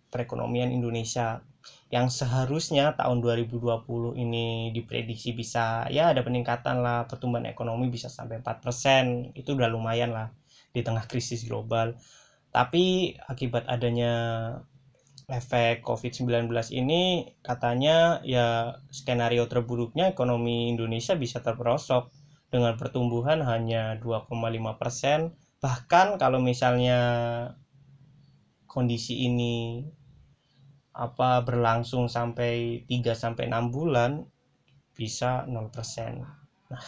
perekonomian 0.09 0.73
Indonesia. 0.73 1.45
Yang 1.93 2.25
seharusnya 2.25 2.97
tahun 2.97 3.21
2020 3.21 4.17
ini 4.17 4.73
diprediksi 4.73 5.37
bisa 5.37 5.89
ya 5.93 6.13
ada 6.13 6.25
peningkatan 6.25 6.81
lah 6.81 7.05
pertumbuhan 7.05 7.49
ekonomi 7.49 7.89
bisa 7.89 8.09
sampai 8.09 8.41
4% 8.41 9.33
itu 9.37 9.51
udah 9.53 9.69
lumayan 9.69 10.13
lah 10.13 10.29
di 10.77 10.85
tengah 10.85 11.09
krisis 11.09 11.45
global 11.49 11.97
tapi 12.55 13.11
akibat 13.27 13.67
adanya 13.67 14.15
efek 15.27 15.83
COVID-19 15.83 16.47
ini 16.71 17.35
katanya 17.43 18.23
ya 18.23 18.79
skenario 18.95 19.51
terburuknya 19.51 20.15
ekonomi 20.15 20.71
Indonesia 20.71 21.19
bisa 21.19 21.43
terperosok 21.43 22.15
dengan 22.55 22.79
pertumbuhan 22.79 23.43
hanya 23.43 23.99
2,5 23.99 24.31
persen 24.79 25.35
bahkan 25.59 26.15
kalau 26.21 26.39
misalnya 26.39 27.01
kondisi 28.71 29.27
ini 29.27 29.83
apa 30.95 31.43
berlangsung 31.43 32.07
sampai 32.07 32.87
3 32.87 33.19
sampai 33.19 33.51
6 33.51 33.75
bulan 33.75 34.31
bisa 34.95 35.43
0%. 35.51 36.23
Nah, 36.71 36.83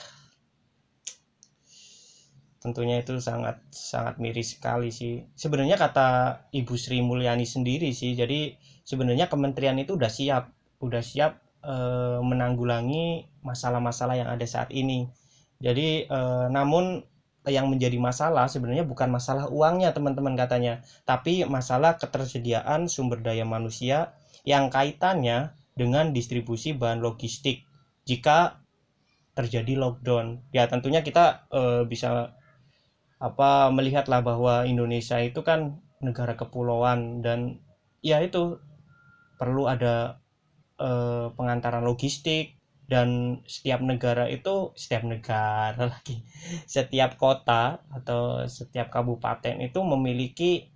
tentunya 2.67 2.99
itu 2.99 3.23
sangat 3.23 3.63
sangat 3.71 4.19
miris 4.19 4.59
sekali 4.59 4.91
sih. 4.91 5.23
Sebenarnya 5.39 5.79
kata 5.79 6.43
Ibu 6.51 6.75
Sri 6.75 6.99
Mulyani 6.99 7.47
sendiri 7.47 7.95
sih 7.95 8.19
jadi 8.19 8.59
sebenarnya 8.83 9.31
kementerian 9.31 9.79
itu 9.79 9.95
udah 9.95 10.11
siap 10.11 10.51
udah 10.83 10.99
siap 10.99 11.39
e, 11.63 11.75
menanggulangi 12.27 13.31
masalah-masalah 13.47 14.19
yang 14.19 14.27
ada 14.27 14.43
saat 14.43 14.75
ini. 14.75 15.07
Jadi 15.63 16.11
e, 16.11 16.21
namun 16.51 17.07
yang 17.47 17.71
menjadi 17.71 17.95
masalah 18.03 18.51
sebenarnya 18.51 18.83
bukan 18.83 19.07
masalah 19.07 19.47
uangnya 19.47 19.95
teman-teman 19.95 20.35
katanya 20.35 20.83
tapi 21.07 21.47
masalah 21.47 21.95
ketersediaan 21.95 22.91
sumber 22.91 23.23
daya 23.23 23.47
manusia 23.47 24.19
yang 24.43 24.67
kaitannya 24.67 25.55
dengan 25.79 26.11
distribusi 26.11 26.75
bahan 26.75 26.99
logistik. 26.99 27.63
Jika 28.03 28.59
terjadi 29.39 29.79
lockdown 29.79 30.51
ya 30.51 30.67
tentunya 30.67 31.07
kita 31.07 31.47
e, 31.53 31.87
bisa 31.87 32.35
apa 33.17 33.73
melihatlah 33.73 34.21
bahwa 34.21 34.69
Indonesia 34.69 35.17
itu 35.21 35.41
kan 35.41 35.81
negara 36.05 36.37
kepulauan 36.37 37.25
dan 37.25 37.65
ya 38.05 38.21
itu 38.21 38.61
perlu 39.41 39.69
ada 39.69 40.21
eh, 40.77 41.33
pengantaran 41.33 41.85
logistik 41.85 42.57
dan 42.87 43.41
setiap 43.49 43.83
negara 43.83 44.31
itu 44.31 44.71
setiap 44.79 45.03
negara 45.03 45.89
lagi 45.93 46.23
setiap 46.69 47.17
kota 47.17 47.83
atau 47.91 48.45
setiap 48.47 48.93
kabupaten 48.93 49.59
itu 49.65 49.81
memiliki 49.83 50.69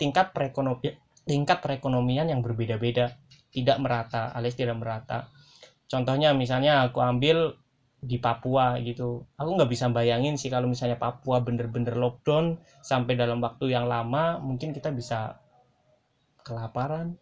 tingkat 0.00 0.32
perekonomian 0.32 0.96
tingkat 1.22 1.62
perekonomian 1.62 2.26
yang 2.26 2.42
berbeda-beda 2.42 3.14
tidak 3.52 3.78
merata 3.78 4.32
alias 4.32 4.56
tidak 4.56 4.80
merata. 4.80 5.28
Contohnya 5.86 6.32
misalnya 6.32 6.88
aku 6.88 7.04
ambil 7.04 7.52
di 8.02 8.18
Papua 8.18 8.74
gitu. 8.82 9.22
Aku 9.38 9.54
nggak 9.54 9.70
bisa 9.70 9.86
bayangin 9.94 10.34
sih 10.34 10.50
kalau 10.50 10.66
misalnya 10.66 10.98
Papua 10.98 11.38
bener-bener 11.38 11.94
lockdown 11.94 12.58
sampai 12.82 13.14
dalam 13.14 13.38
waktu 13.38 13.70
yang 13.70 13.86
lama 13.86 14.42
mungkin 14.42 14.74
kita 14.74 14.90
bisa 14.90 15.38
kelaparan. 16.42 17.14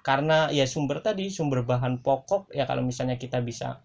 Karena 0.00 0.48
ya 0.48 0.64
sumber 0.64 1.04
tadi 1.04 1.28
sumber 1.28 1.68
bahan 1.68 2.00
pokok 2.00 2.48
ya 2.56 2.64
kalau 2.64 2.80
misalnya 2.80 3.20
kita 3.20 3.44
bisa 3.44 3.84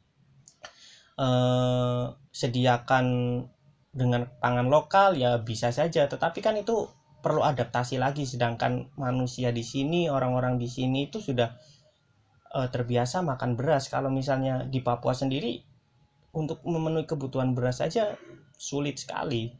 eh, 1.19 2.05
sediakan 2.31 3.05
dengan 3.91 4.23
pangan 4.39 4.71
lokal 4.71 5.19
ya 5.19 5.35
bisa 5.43 5.75
saja. 5.75 6.07
Tetapi 6.07 6.39
kan 6.39 6.55
itu 6.55 6.88
perlu 7.19 7.43
adaptasi 7.43 8.00
lagi 8.00 8.23
sedangkan 8.23 8.88
manusia 8.95 9.51
di 9.51 9.67
sini 9.67 10.07
orang-orang 10.07 10.55
di 10.55 10.71
sini 10.71 11.11
itu 11.11 11.19
sudah 11.19 11.51
eh, 12.55 12.67
terbiasa 12.71 13.19
makan 13.19 13.59
beras. 13.59 13.91
Kalau 13.91 14.07
misalnya 14.07 14.63
di 14.63 14.79
Papua 14.79 15.11
sendiri 15.11 15.70
untuk 16.31 16.63
memenuhi 16.63 17.03
kebutuhan 17.03 17.51
beras 17.51 17.83
saja 17.83 18.15
sulit 18.55 19.00
sekali. 19.00 19.51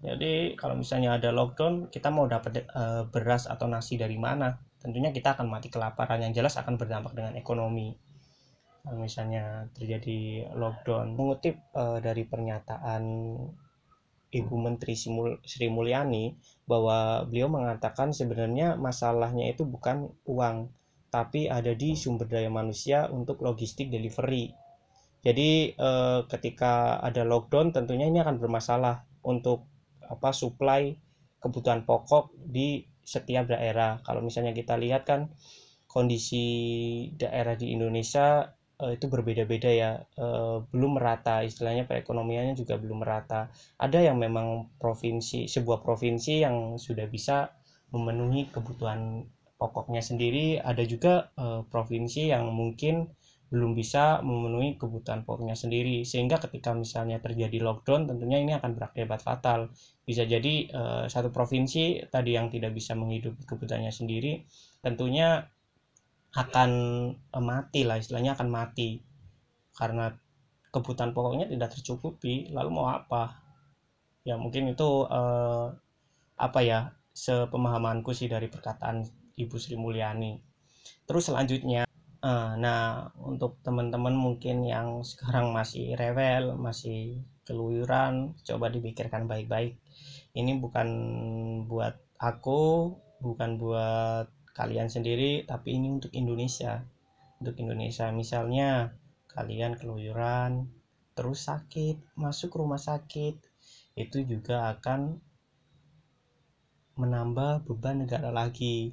Jadi 0.00 0.56
kalau 0.56 0.80
misalnya 0.80 1.20
ada 1.20 1.28
lockdown, 1.28 1.92
kita 1.92 2.08
mau 2.08 2.24
dapat 2.24 2.64
e, 2.64 2.84
beras 3.12 3.44
atau 3.44 3.68
nasi 3.68 4.00
dari 4.00 4.16
mana? 4.16 4.56
Tentunya 4.80 5.12
kita 5.12 5.36
akan 5.36 5.52
mati 5.52 5.68
kelaparan 5.68 6.24
yang 6.24 6.32
jelas 6.32 6.56
akan 6.56 6.80
berdampak 6.80 7.12
dengan 7.12 7.36
ekonomi. 7.36 7.92
Kalau 8.80 8.96
misalnya 8.96 9.68
terjadi 9.76 10.48
lockdown, 10.56 11.12
mengutip 11.12 11.60
e, 11.76 12.00
dari 12.00 12.24
pernyataan 12.24 13.02
Ibu 14.30 14.54
Menteri 14.56 14.96
Sri 15.44 15.68
Mulyani 15.68 16.32
bahwa 16.64 17.28
beliau 17.28 17.52
mengatakan 17.52 18.16
sebenarnya 18.16 18.80
masalahnya 18.80 19.52
itu 19.52 19.68
bukan 19.68 20.16
uang, 20.24 20.72
tapi 21.12 21.52
ada 21.52 21.76
di 21.76 21.92
sumber 21.92 22.24
daya 22.24 22.48
manusia 22.48 23.10
untuk 23.12 23.44
logistik 23.44 23.92
delivery 23.92 24.54
jadi 25.20 25.76
eh, 25.76 26.20
ketika 26.32 26.96
ada 27.04 27.28
lockdown 27.28 27.76
tentunya 27.76 28.08
ini 28.08 28.24
akan 28.24 28.40
bermasalah 28.40 29.04
untuk 29.20 29.68
apa 30.08 30.32
supply 30.32 30.96
kebutuhan 31.40 31.84
pokok 31.84 32.32
di 32.36 32.84
setiap 33.04 33.50
daerah. 33.52 34.00
Kalau 34.04 34.24
misalnya 34.24 34.56
kita 34.56 34.80
lihat 34.80 35.04
kan 35.04 35.32
kondisi 35.90 36.46
daerah 37.18 37.58
di 37.58 37.74
Indonesia 37.74 38.54
eh, 38.80 38.96
itu 38.96 39.06
berbeda-beda 39.12 39.68
ya, 39.68 39.90
eh, 40.00 40.56
belum 40.72 40.96
merata 40.96 41.44
istilahnya 41.44 41.84
perekonomiannya 41.84 42.54
juga 42.56 42.80
belum 42.80 43.04
merata. 43.04 43.52
Ada 43.76 44.08
yang 44.08 44.16
memang 44.16 44.72
provinsi 44.80 45.50
sebuah 45.50 45.84
provinsi 45.84 46.44
yang 46.44 46.80
sudah 46.80 47.04
bisa 47.10 47.52
memenuhi 47.90 48.48
kebutuhan 48.54 49.26
pokoknya 49.60 50.00
sendiri, 50.00 50.56
ada 50.62 50.80
juga 50.86 51.28
eh, 51.36 51.60
provinsi 51.68 52.32
yang 52.32 52.48
mungkin 52.54 53.10
belum 53.50 53.74
bisa 53.74 54.22
memenuhi 54.22 54.78
kebutuhan 54.78 55.26
pokoknya 55.26 55.58
sendiri. 55.58 56.06
Sehingga 56.06 56.38
ketika 56.38 56.70
misalnya 56.70 57.18
terjadi 57.18 57.58
lockdown 57.58 58.06
tentunya 58.06 58.38
ini 58.38 58.54
akan 58.54 58.78
berakibat 58.78 59.20
fatal. 59.20 59.74
Bisa 60.06 60.22
jadi 60.22 60.70
eh, 60.70 61.04
satu 61.10 61.34
provinsi 61.34 62.06
tadi 62.08 62.38
yang 62.38 62.46
tidak 62.48 62.72
bisa 62.72 62.94
menghidupi 62.94 63.42
kebutuhannya 63.44 63.90
sendiri 63.90 64.46
tentunya 64.80 65.50
akan 66.30 66.70
eh, 67.18 67.42
mati 67.42 67.82
lah 67.82 67.98
istilahnya 67.98 68.38
akan 68.38 68.48
mati. 68.48 69.02
Karena 69.74 70.14
kebutuhan 70.70 71.10
pokoknya 71.10 71.50
tidak 71.50 71.74
tercukupi 71.74 72.54
lalu 72.54 72.70
mau 72.70 72.86
apa? 72.86 73.34
Ya 74.22 74.38
mungkin 74.38 74.70
itu 74.70 75.10
eh, 75.10 75.66
apa 76.38 76.60
ya 76.62 76.94
sepemahamanku 77.10 78.14
sih 78.14 78.30
dari 78.30 78.46
perkataan 78.46 79.02
Ibu 79.34 79.56
Sri 79.58 79.74
Mulyani. 79.74 80.38
Terus 81.02 81.26
selanjutnya 81.26 81.89
Uh, 82.20 82.52
nah, 82.60 83.08
untuk 83.16 83.56
teman-teman 83.64 84.12
mungkin 84.12 84.60
yang 84.68 85.00
sekarang 85.00 85.56
masih 85.56 85.96
rewel, 85.96 86.52
masih 86.52 87.24
keluyuran, 87.48 88.36
coba 88.44 88.68
dipikirkan 88.68 89.24
baik-baik. 89.24 89.80
Ini 90.36 90.60
bukan 90.60 90.88
buat 91.64 91.96
aku, 92.20 92.92
bukan 93.24 93.56
buat 93.56 94.28
kalian 94.52 94.92
sendiri, 94.92 95.48
tapi 95.48 95.80
ini 95.80 95.88
untuk 95.96 96.12
Indonesia. 96.12 96.84
Untuk 97.40 97.56
Indonesia, 97.56 98.12
misalnya 98.12 98.92
kalian 99.32 99.80
keluyuran, 99.80 100.68
terus 101.16 101.48
sakit, 101.48 102.20
masuk 102.20 102.52
rumah 102.52 102.76
sakit, 102.76 103.40
itu 103.96 104.18
juga 104.28 104.76
akan 104.76 105.16
menambah 107.00 107.64
beban 107.64 108.04
negara 108.04 108.28
lagi 108.28 108.92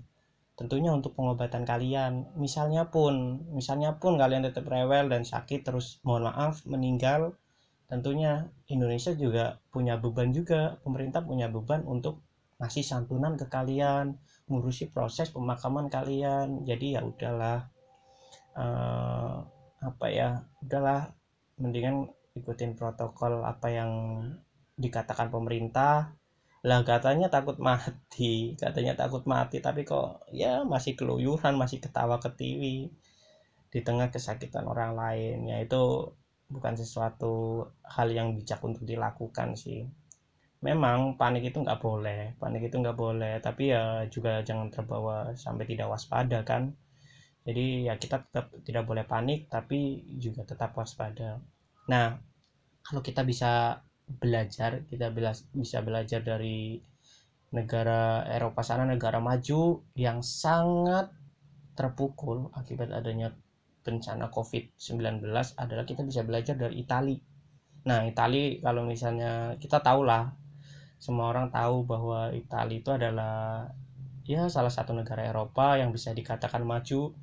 tentunya 0.57 0.89
untuk 0.89 1.13
pengobatan 1.13 1.63
kalian. 1.63 2.33
Misalnya 2.33 2.89
pun 2.89 3.45
misalnya 3.53 4.01
pun 4.01 4.17
kalian 4.17 4.49
tetap 4.49 4.65
rewel 4.65 5.07
dan 5.07 5.21
sakit 5.21 5.61
terus 5.61 6.01
mohon 6.01 6.25
maaf 6.27 6.65
meninggal. 6.65 7.37
Tentunya 7.87 8.49
Indonesia 8.67 9.13
juga 9.13 9.61
punya 9.69 10.01
beban 10.01 10.33
juga. 10.33 10.81
Pemerintah 10.81 11.23
punya 11.23 11.47
beban 11.47 11.85
untuk 11.85 12.25
ngasih 12.57 12.81
santunan 12.83 13.37
ke 13.37 13.45
kalian 13.47 14.17
ngurusi 14.49 14.89
proses 14.89 15.29
pemakaman 15.29 15.93
kalian. 15.93 16.65
Jadi 16.65 16.97
ya 16.97 17.05
udahlah 17.05 17.69
uh, 18.57 19.37
apa 19.79 20.05
ya 20.09 20.41
udahlah. 20.65 21.13
Mendingan 21.57 22.09
ikutin 22.37 22.77
protokol 22.77 23.41
apa 23.45 23.69
yang 23.69 23.91
dikatakan 24.77 25.33
pemerintah 25.33 26.13
lah 26.65 26.81
katanya 26.81 27.29
takut 27.29 27.57
mati 27.61 28.57
katanya 28.57 28.97
takut 28.97 29.23
mati 29.29 29.61
tapi 29.61 29.85
kok 29.85 30.25
ya 30.33 30.65
masih 30.65 30.97
keluyuran 30.97 31.53
masih 31.53 31.77
ketawa 31.83 32.17
ke 32.17 32.29
TV 32.33 32.89
di 33.71 33.79
tengah 33.83 34.09
kesakitan 34.09 34.65
orang 34.67 34.95
lain. 34.95 35.45
Ya 35.47 35.57
itu 35.61 36.11
bukan 36.47 36.73
sesuatu 36.79 37.67
hal 37.83 38.07
yang 38.15 38.33
bijak 38.33 38.63
untuk 38.63 38.83
dilakukan 38.87 39.53
sih. 39.59 39.85
Memang 40.63 41.19
panik 41.21 41.53
itu 41.53 41.61
nggak 41.61 41.77
boleh 41.77 42.33
panik 42.41 42.73
itu 42.73 42.75
nggak 42.81 42.97
boleh 42.97 43.37
tapi 43.45 43.69
ya 43.69 44.09
juga 44.09 44.41
jangan 44.41 44.73
terbawa 44.73 45.35
sampai 45.37 45.65
tidak 45.69 45.87
waspada 45.91 46.41
kan. 46.41 46.73
Jadi 47.47 47.87
ya 47.87 47.95
kita 48.01 48.27
tetap 48.27 48.51
tidak 48.65 48.83
boleh 48.89 49.05
panik 49.07 49.47
tapi 49.47 50.03
juga 50.17 50.43
tetap 50.43 50.73
waspada. 50.73 51.39
Nah 51.91 52.17
kalau 52.81 53.01
kita 53.03 53.21
bisa 53.27 53.83
belajar 54.07 54.87
kita 54.87 55.11
bisa 55.51 55.83
belajar 55.83 56.23
dari 56.23 56.79
negara 57.51 58.23
Eropa 58.27 58.63
sana 58.63 58.87
negara 58.87 59.19
maju 59.19 59.83
yang 59.95 60.23
sangat 60.23 61.11
terpukul 61.75 62.51
akibat 62.55 62.91
adanya 62.91 63.31
bencana 63.87 64.27
COVID-19 64.27 65.23
adalah 65.55 65.83
kita 65.87 66.03
bisa 66.03 66.27
belajar 66.27 66.59
dari 66.59 66.83
Italia. 66.83 67.19
Nah, 67.87 68.03
Italia 68.03 68.59
kalau 68.59 68.83
misalnya 68.83 69.55
kita 69.63 69.79
tahu 69.79 70.03
lah, 70.03 70.27
semua 70.99 71.31
orang 71.31 71.47
tahu 71.53 71.87
bahwa 71.87 72.35
Italia 72.35 72.83
itu 72.83 72.91
adalah 72.91 73.71
ya 74.27 74.51
salah 74.51 74.73
satu 74.73 74.91
negara 74.91 75.23
Eropa 75.23 75.79
yang 75.79 75.95
bisa 75.95 76.11
dikatakan 76.11 76.67
maju 76.67 77.15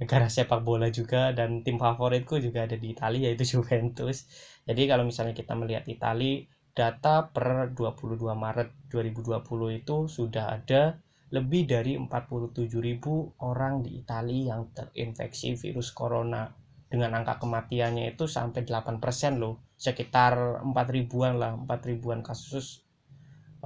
negara 0.00 0.28
sepak 0.28 0.64
bola 0.64 0.88
juga 0.88 1.36
dan 1.36 1.60
tim 1.60 1.76
favoritku 1.76 2.40
juga 2.40 2.64
ada 2.64 2.80
di 2.80 2.96
Italia 2.96 3.28
yaitu 3.28 3.44
Juventus. 3.60 4.24
Jadi 4.66 4.82
kalau 4.90 5.06
misalnya 5.06 5.32
kita 5.32 5.54
melihat 5.54 5.86
Italia 5.86 6.42
data 6.76 7.30
per 7.30 7.72
22 7.72 8.18
Maret 8.36 8.92
2020 8.92 9.80
itu 9.80 9.96
sudah 10.10 10.58
ada 10.60 11.00
lebih 11.32 11.66
dari 11.66 11.98
47.000 11.98 13.42
orang 13.42 13.82
di 13.82 13.98
Italia 13.98 14.54
yang 14.54 14.70
terinfeksi 14.70 15.56
virus 15.58 15.90
corona. 15.90 16.50
Dengan 16.86 17.18
angka 17.18 17.42
kematiannya 17.42 18.14
itu 18.14 18.30
sampai 18.30 18.62
8% 18.62 19.02
loh 19.42 19.58
sekitar 19.74 20.62
4 20.62 20.70
ribuan 20.94 21.34
lah 21.34 21.58
4 21.58 21.66
ribuan 21.90 22.22
kasus 22.22 22.86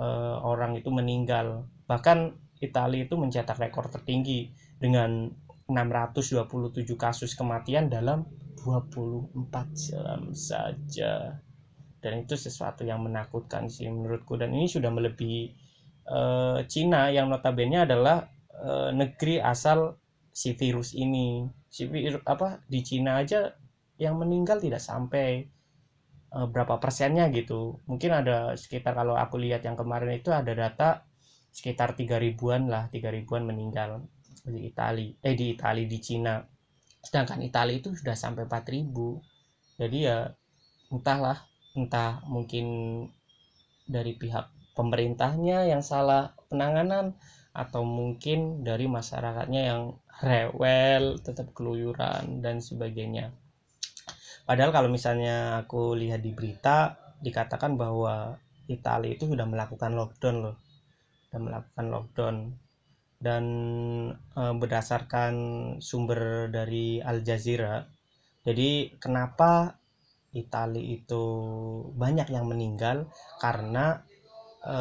eh, 0.00 0.36
orang 0.40 0.80
itu 0.80 0.88
meninggal. 0.88 1.68
Bahkan 1.84 2.18
Italia 2.64 3.04
itu 3.04 3.16
mencetak 3.20 3.60
rekor 3.60 3.92
tertinggi 3.92 4.52
dengan 4.80 5.28
627 5.68 6.96
kasus 6.96 7.36
kematian 7.36 7.92
dalam 7.92 8.24
24 8.58 9.36
jam 9.76 10.20
saja. 10.34 11.38
Dan 12.00 12.12
itu 12.24 12.34
sesuatu 12.34 12.82
yang 12.82 13.04
menakutkan 13.04 13.68
sih 13.68 13.86
menurutku. 13.86 14.40
Dan 14.40 14.56
ini 14.56 14.66
sudah 14.66 14.88
melebihi 14.88 15.42
uh, 16.08 16.58
Cina 16.64 17.12
yang 17.12 17.28
notabene 17.28 17.84
adalah 17.84 18.24
uh, 18.56 18.90
negeri 18.90 19.38
asal 19.38 20.00
si 20.32 20.56
virus 20.56 20.96
ini. 20.96 21.44
Si 21.70 21.86
virus 21.86 22.24
apa 22.24 22.64
di 22.66 22.80
Cina 22.80 23.20
aja 23.20 23.52
yang 24.00 24.16
meninggal 24.16 24.58
tidak 24.58 24.80
sampai 24.80 25.44
uh, 26.32 26.48
berapa 26.48 26.80
persennya 26.80 27.28
gitu. 27.30 27.78
Mungkin 27.84 28.10
ada 28.10 28.56
sekitar 28.56 28.96
kalau 28.96 29.14
aku 29.14 29.36
lihat 29.36 29.62
yang 29.62 29.76
kemarin 29.76 30.16
itu 30.16 30.32
ada 30.32 30.56
data 30.56 31.04
sekitar 31.50 31.98
tiga 31.98 32.16
ribuan 32.16 32.70
lah 32.70 32.86
tiga 32.94 33.10
ribuan 33.10 33.42
meninggal 33.42 34.06
di 34.46 34.70
Itali 34.70 35.18
eh 35.20 35.34
di 35.34 35.58
Itali 35.58 35.84
di 35.90 35.98
Cina 35.98 36.38
sedangkan 37.00 37.40
Italia 37.40 37.80
itu 37.80 37.96
sudah 37.96 38.16
sampai 38.16 38.44
4000 38.44 38.86
jadi 39.80 39.98
ya 39.98 40.18
entahlah 40.92 41.48
entah 41.72 42.20
mungkin 42.26 42.66
dari 43.86 44.14
pihak 44.14 44.74
pemerintahnya 44.74 45.66
yang 45.66 45.82
salah 45.82 46.34
penanganan 46.50 47.14
atau 47.50 47.82
mungkin 47.82 48.62
dari 48.62 48.86
masyarakatnya 48.86 49.62
yang 49.66 49.82
rewel 50.22 51.18
tetap 51.18 51.50
keluyuran 51.56 52.44
dan 52.44 52.62
sebagainya. 52.62 53.34
Padahal 54.46 54.70
kalau 54.70 54.88
misalnya 54.90 55.62
aku 55.66 55.94
lihat 55.98 56.22
di 56.22 56.30
berita 56.34 56.98
dikatakan 57.22 57.74
bahwa 57.74 58.38
Italia 58.70 59.14
itu 59.14 59.26
sudah 59.26 59.46
melakukan 59.46 59.94
lockdown 59.94 60.36
loh. 60.46 60.56
Sudah 61.28 61.40
melakukan 61.42 61.86
lockdown 61.90 62.34
dan 63.20 63.44
e, 64.16 64.42
berdasarkan 64.56 65.34
sumber 65.84 66.48
dari 66.48 66.98
Al 67.04 67.20
Jazeera 67.20 68.00
jadi 68.40 68.96
kenapa 68.96 69.76
Italia 70.32 70.80
itu 70.80 71.24
banyak 71.92 72.28
yang 72.32 72.48
meninggal? 72.48 73.10
Karena 73.36 74.00
e, 74.64 74.76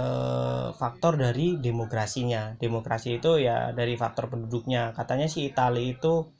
faktor 0.80 1.20
dari 1.20 1.60
demokrasinya 1.60 2.56
demokrasi 2.56 3.20
itu 3.20 3.42
ya 3.42 3.76
dari 3.76 4.00
faktor 4.00 4.32
penduduknya. 4.32 4.96
Katanya 4.96 5.28
sih 5.28 5.52
Italia 5.52 5.84
itu 5.84 6.32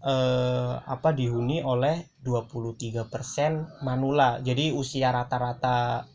e, 0.00 0.14
apa 0.80 1.12
dihuni 1.12 1.60
oleh 1.60 2.08
23% 2.24 3.84
manula. 3.84 4.40
Jadi 4.40 4.72
usia 4.72 5.12
rata-rata 5.12 6.08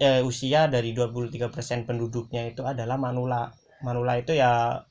eh, 0.00 0.22
usia 0.24 0.66
dari 0.66 0.90
23% 0.96 1.86
penduduknya 1.86 2.50
itu 2.50 2.64
adalah 2.66 2.96
manula 2.98 3.52
Manula 3.84 4.18
itu 4.18 4.34
ya 4.34 4.82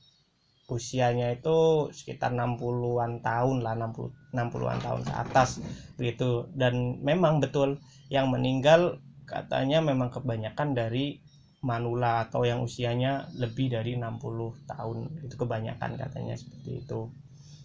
usianya 0.68 1.32
itu 1.32 1.88
sekitar 1.96 2.36
60-an 2.36 3.24
tahun 3.24 3.64
lah 3.64 3.72
60 3.88 4.36
60-an 4.36 4.78
tahun 4.84 5.00
ke 5.00 5.14
atas 5.16 5.64
begitu 5.96 6.44
dan 6.52 7.00
memang 7.00 7.40
betul 7.40 7.80
yang 8.12 8.28
meninggal 8.28 9.00
katanya 9.24 9.80
memang 9.80 10.12
kebanyakan 10.12 10.76
dari 10.76 11.24
manula 11.58 12.26
atau 12.26 12.46
yang 12.46 12.62
usianya 12.62 13.26
lebih 13.34 13.72
dari 13.72 13.98
60 13.98 14.70
tahun. 14.70 14.98
Itu 15.26 15.34
kebanyakan 15.36 15.98
katanya 15.98 16.34
seperti 16.38 16.86
itu. 16.86 17.10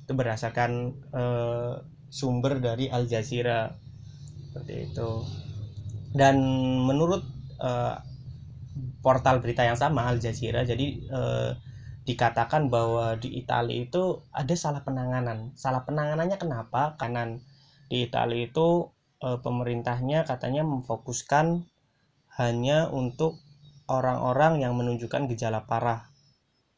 Itu 0.04 0.12
berdasarkan 0.12 0.72
eh, 1.14 1.74
sumber 2.10 2.58
dari 2.60 2.90
Al 2.90 3.06
Jazeera. 3.06 3.70
Seperti 4.50 4.92
itu. 4.92 5.10
Dan 6.14 6.42
menurut 6.84 7.22
eh, 7.62 7.96
portal 9.04 9.44
berita 9.44 9.68
yang 9.68 9.76
sama 9.76 10.08
Al 10.08 10.18
Jazeera 10.18 10.64
jadi 10.64 10.88
eh, 11.04 11.52
dikatakan 12.04 12.68
bahwa 12.68 13.16
di 13.20 13.36
Italia 13.40 13.84
itu 13.84 14.24
ada 14.32 14.56
salah 14.56 14.82
penanganan 14.82 15.52
salah 15.60 15.84
penanganannya 15.84 16.40
kenapa 16.40 16.96
karena 16.96 17.36
di 17.92 18.08
Italia 18.08 18.48
itu 18.48 18.90
eh, 19.20 19.40
pemerintahnya 19.44 20.24
katanya 20.24 20.64
memfokuskan 20.64 21.68
hanya 22.40 22.90
untuk 22.90 23.38
orang-orang 23.86 24.64
yang 24.64 24.74
menunjukkan 24.74 25.30
gejala 25.30 25.68
parah 25.68 26.10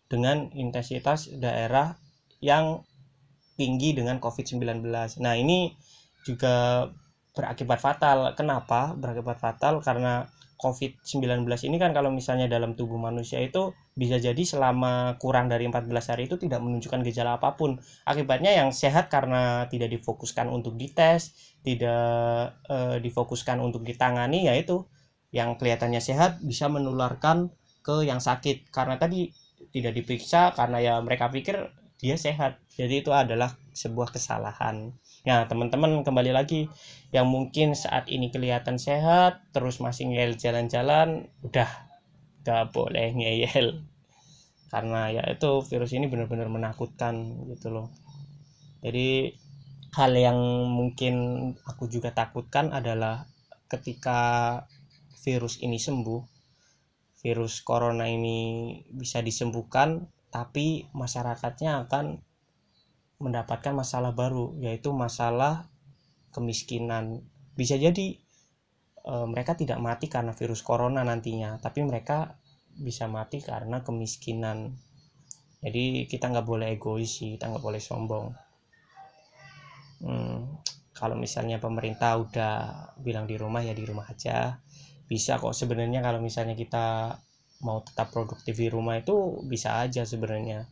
dengan 0.10 0.52
intensitas 0.54 1.32
daerah 1.32 1.98
yang 2.44 2.86
tinggi 3.56 3.96
dengan 3.96 4.20
COVID-19. 4.20 4.84
Nah, 5.24 5.34
ini 5.40 5.74
juga 6.28 6.88
berakibat 7.34 7.80
fatal. 7.80 8.36
Kenapa? 8.36 8.94
Berakibat 8.94 9.40
fatal 9.40 9.80
karena 9.80 10.28
COVID-19 10.56 11.44
ini 11.68 11.78
kan 11.78 11.92
kalau 11.92 12.10
misalnya 12.10 12.48
dalam 12.48 12.80
tubuh 12.80 12.96
manusia 12.96 13.44
itu 13.44 13.76
bisa 13.96 14.20
jadi 14.20 14.40
selama 14.40 15.20
kurang 15.20 15.52
dari 15.52 15.68
14 15.68 15.88
hari 16.12 16.28
itu 16.28 16.36
tidak 16.36 16.64
menunjukkan 16.64 17.04
gejala 17.04 17.40
apa 17.40 17.60
pun. 17.60 17.80
Akibatnya 18.08 18.56
yang 18.56 18.72
sehat 18.72 19.12
karena 19.12 19.68
tidak 19.72 19.92
difokuskan 19.92 20.48
untuk 20.52 20.80
dites, 20.80 21.36
tidak 21.64 22.56
e, 22.68 23.00
difokuskan 23.04 23.60
untuk 23.60 23.84
ditangani 23.84 24.48
yaitu 24.48 24.84
yang 25.36 25.60
kelihatannya 25.60 26.00
sehat 26.00 26.40
bisa 26.44 26.72
menularkan 26.72 27.52
ke 27.84 28.08
yang 28.08 28.24
sakit. 28.24 28.72
Karena 28.72 28.96
tadi 28.96 29.32
tidak 29.72 29.96
diperiksa 29.96 30.56
karena 30.56 30.80
ya 30.84 30.94
mereka 31.04 31.32
pikir 31.32 31.72
dia 32.00 32.16
sehat. 32.16 32.60
Jadi 32.76 33.04
itu 33.04 33.12
adalah 33.12 33.56
sebuah 33.76 34.12
kesalahan 34.12 34.96
nah 35.26 35.50
teman-teman 35.50 36.06
kembali 36.06 36.32
lagi. 36.32 36.70
Yang 37.10 37.28
mungkin 37.28 37.68
saat 37.74 38.06
ini 38.08 38.30
kelihatan 38.30 38.78
sehat 38.78 39.42
terus 39.52 39.82
masih 39.82 40.14
ngeyel 40.14 40.38
jalan-jalan 40.38 41.28
udah 41.42 41.70
gak 42.46 42.72
boleh 42.72 43.12
ngeyel. 43.18 43.84
Karena 44.70 45.10
ya 45.10 45.24
itu 45.28 45.66
virus 45.66 45.92
ini 45.98 46.06
benar-benar 46.06 46.48
menakutkan 46.48 47.46
gitu 47.50 47.74
loh. 47.74 47.88
Jadi 48.86 49.34
hal 49.96 50.12
yang 50.14 50.40
mungkin 50.70 51.16
aku 51.66 51.88
juga 51.88 52.12
takutkan 52.12 52.70
adalah 52.76 53.26
ketika 53.72 54.62
virus 55.24 55.58
ini 55.64 55.82
sembuh 55.82 56.22
virus 57.26 57.66
corona 57.66 58.06
ini 58.06 58.70
bisa 58.94 59.26
disembuhkan 59.26 60.06
tapi 60.30 60.86
masyarakatnya 60.94 61.90
akan 61.90 62.22
mendapatkan 63.20 63.72
masalah 63.72 64.12
baru 64.12 64.56
yaitu 64.60 64.92
masalah 64.92 65.72
kemiskinan. 66.36 67.24
Bisa 67.56 67.80
jadi 67.80 68.20
e, 69.06 69.14
mereka 69.28 69.56
tidak 69.56 69.80
mati 69.80 70.12
karena 70.12 70.36
virus 70.36 70.60
corona 70.60 71.02
nantinya 71.08 71.56
tapi 71.64 71.86
mereka 71.88 72.36
bisa 72.76 73.08
mati 73.08 73.40
karena 73.40 73.82
kemiskinan. 73.82 74.76
Jadi 75.64 76.06
kita 76.12 76.30
nggak 76.30 76.46
boleh 76.46 76.76
egois 76.76 77.10
sih 77.10 77.40
kita 77.40 77.50
nggak 77.50 77.64
boleh 77.64 77.80
sombong. 77.80 78.36
Hmm, 80.04 80.60
kalau 80.92 81.16
misalnya 81.16 81.58
pemerintah 81.58 82.20
udah 82.20 82.54
bilang 83.00 83.26
di 83.26 83.40
rumah 83.40 83.64
ya 83.64 83.72
di 83.72 83.88
rumah 83.88 84.06
aja. 84.12 84.60
Bisa 85.06 85.38
kok 85.38 85.56
sebenarnya 85.56 86.04
kalau 86.04 86.20
misalnya 86.20 86.58
kita 86.58 87.16
mau 87.64 87.80
tetap 87.82 88.12
produktif 88.12 88.58
di 88.58 88.68
rumah 88.68 89.00
itu 89.00 89.40
bisa 89.48 89.80
aja 89.82 90.04
sebenarnya. 90.04 90.68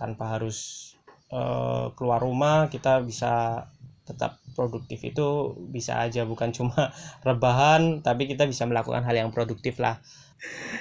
Tanpa 0.00 0.34
harus 0.38 0.89
uh, 1.30 1.94
keluar 1.94 2.22
rumah 2.22 2.68
kita 2.68 3.02
bisa 3.02 3.64
tetap 4.04 4.42
produktif 4.58 5.00
itu 5.06 5.54
bisa 5.70 6.02
aja 6.02 6.26
bukan 6.26 6.50
cuma 6.50 6.90
rebahan 7.26 8.02
tapi 8.02 8.26
kita 8.26 8.44
bisa 8.44 8.66
melakukan 8.66 9.06
hal 9.06 9.14
yang 9.14 9.30
produktif 9.30 9.78
lah. 9.78 10.02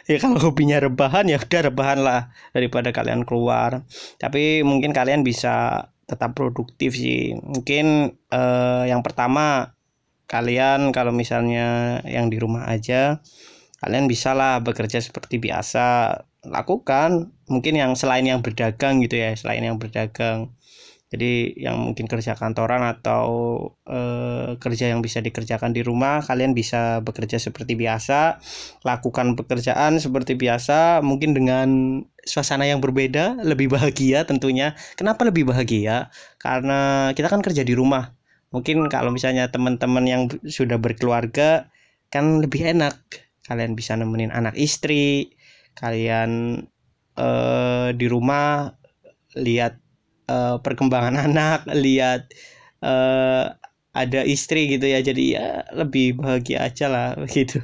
Ya 0.08 0.16
kalau 0.24 0.40
hobinya 0.40 0.80
rebahan 0.80 1.28
ya 1.28 1.36
udah 1.36 1.62
rebahan 1.68 2.00
lah 2.00 2.32
daripada 2.56 2.96
kalian 2.96 3.28
keluar. 3.28 3.84
Tapi 4.16 4.64
mungkin 4.64 4.96
kalian 4.96 5.22
bisa 5.22 5.88
tetap 6.08 6.32
produktif 6.34 6.96
sih. 6.96 7.36
Mungkin 7.36 8.18
uh, 8.32 8.88
yang 8.88 9.04
pertama 9.04 9.76
kalian 10.32 10.96
kalau 10.96 11.12
misalnya 11.12 12.00
yang 12.08 12.32
di 12.32 12.38
rumah 12.40 12.70
aja 12.70 13.20
kalian 13.82 14.06
bisa 14.06 14.38
lah 14.38 14.62
bekerja 14.62 15.02
seperti 15.02 15.42
biasa 15.42 16.14
lakukan 16.46 17.34
mungkin 17.50 17.76
yang 17.76 17.92
selain 17.98 18.26
yang 18.26 18.40
berdagang 18.46 19.02
gitu 19.04 19.20
ya 19.20 19.34
selain 19.36 19.66
yang 19.66 19.82
berdagang. 19.82 20.54
Jadi 21.10 21.58
yang 21.58 21.90
mungkin 21.90 22.06
kerja 22.06 22.38
kantoran 22.38 22.86
atau 22.86 23.26
e, 23.82 24.00
kerja 24.62 24.94
yang 24.94 25.02
bisa 25.02 25.26
dikerjakan 25.26 25.74
di 25.74 25.82
rumah 25.82 26.22
kalian 26.22 26.54
bisa 26.54 27.02
bekerja 27.02 27.42
seperti 27.42 27.74
biasa 27.74 28.38
lakukan 28.86 29.34
pekerjaan 29.34 29.98
seperti 29.98 30.38
biasa 30.38 31.02
mungkin 31.02 31.34
dengan 31.34 31.70
suasana 32.22 32.70
yang 32.70 32.78
berbeda 32.78 33.42
lebih 33.42 33.74
bahagia 33.74 34.30
tentunya. 34.30 34.78
Kenapa 34.94 35.26
lebih 35.26 35.50
bahagia? 35.50 36.14
Karena 36.38 37.10
kita 37.18 37.26
kan 37.26 37.42
kerja 37.42 37.66
di 37.66 37.74
rumah. 37.74 38.14
Mungkin 38.54 38.86
kalau 38.94 39.10
misalnya 39.10 39.50
teman-teman 39.50 40.06
yang 40.06 40.22
sudah 40.46 40.78
berkeluarga 40.78 41.74
kan 42.14 42.38
lebih 42.38 42.70
enak. 42.70 43.02
Kalian 43.50 43.74
bisa 43.74 43.98
nemenin 43.98 44.30
anak 44.30 44.54
istri 44.62 45.34
kalian 45.74 46.64
uh, 47.20 47.92
di 47.92 48.08
rumah 48.08 48.72
lihat 49.36 49.78
uh, 50.32 50.58
perkembangan 50.64 51.20
anak 51.28 51.68
lihat 51.76 52.32
uh, 52.80 53.54
ada 53.92 54.22
istri 54.24 54.72
gitu 54.72 54.88
ya. 54.88 55.04
Jadi 55.04 55.36
ya 55.36 55.68
lebih 55.76 56.22
bahagia 56.22 56.66
aja 56.70 56.88
lah 56.88 57.08
gitu. 57.36 57.60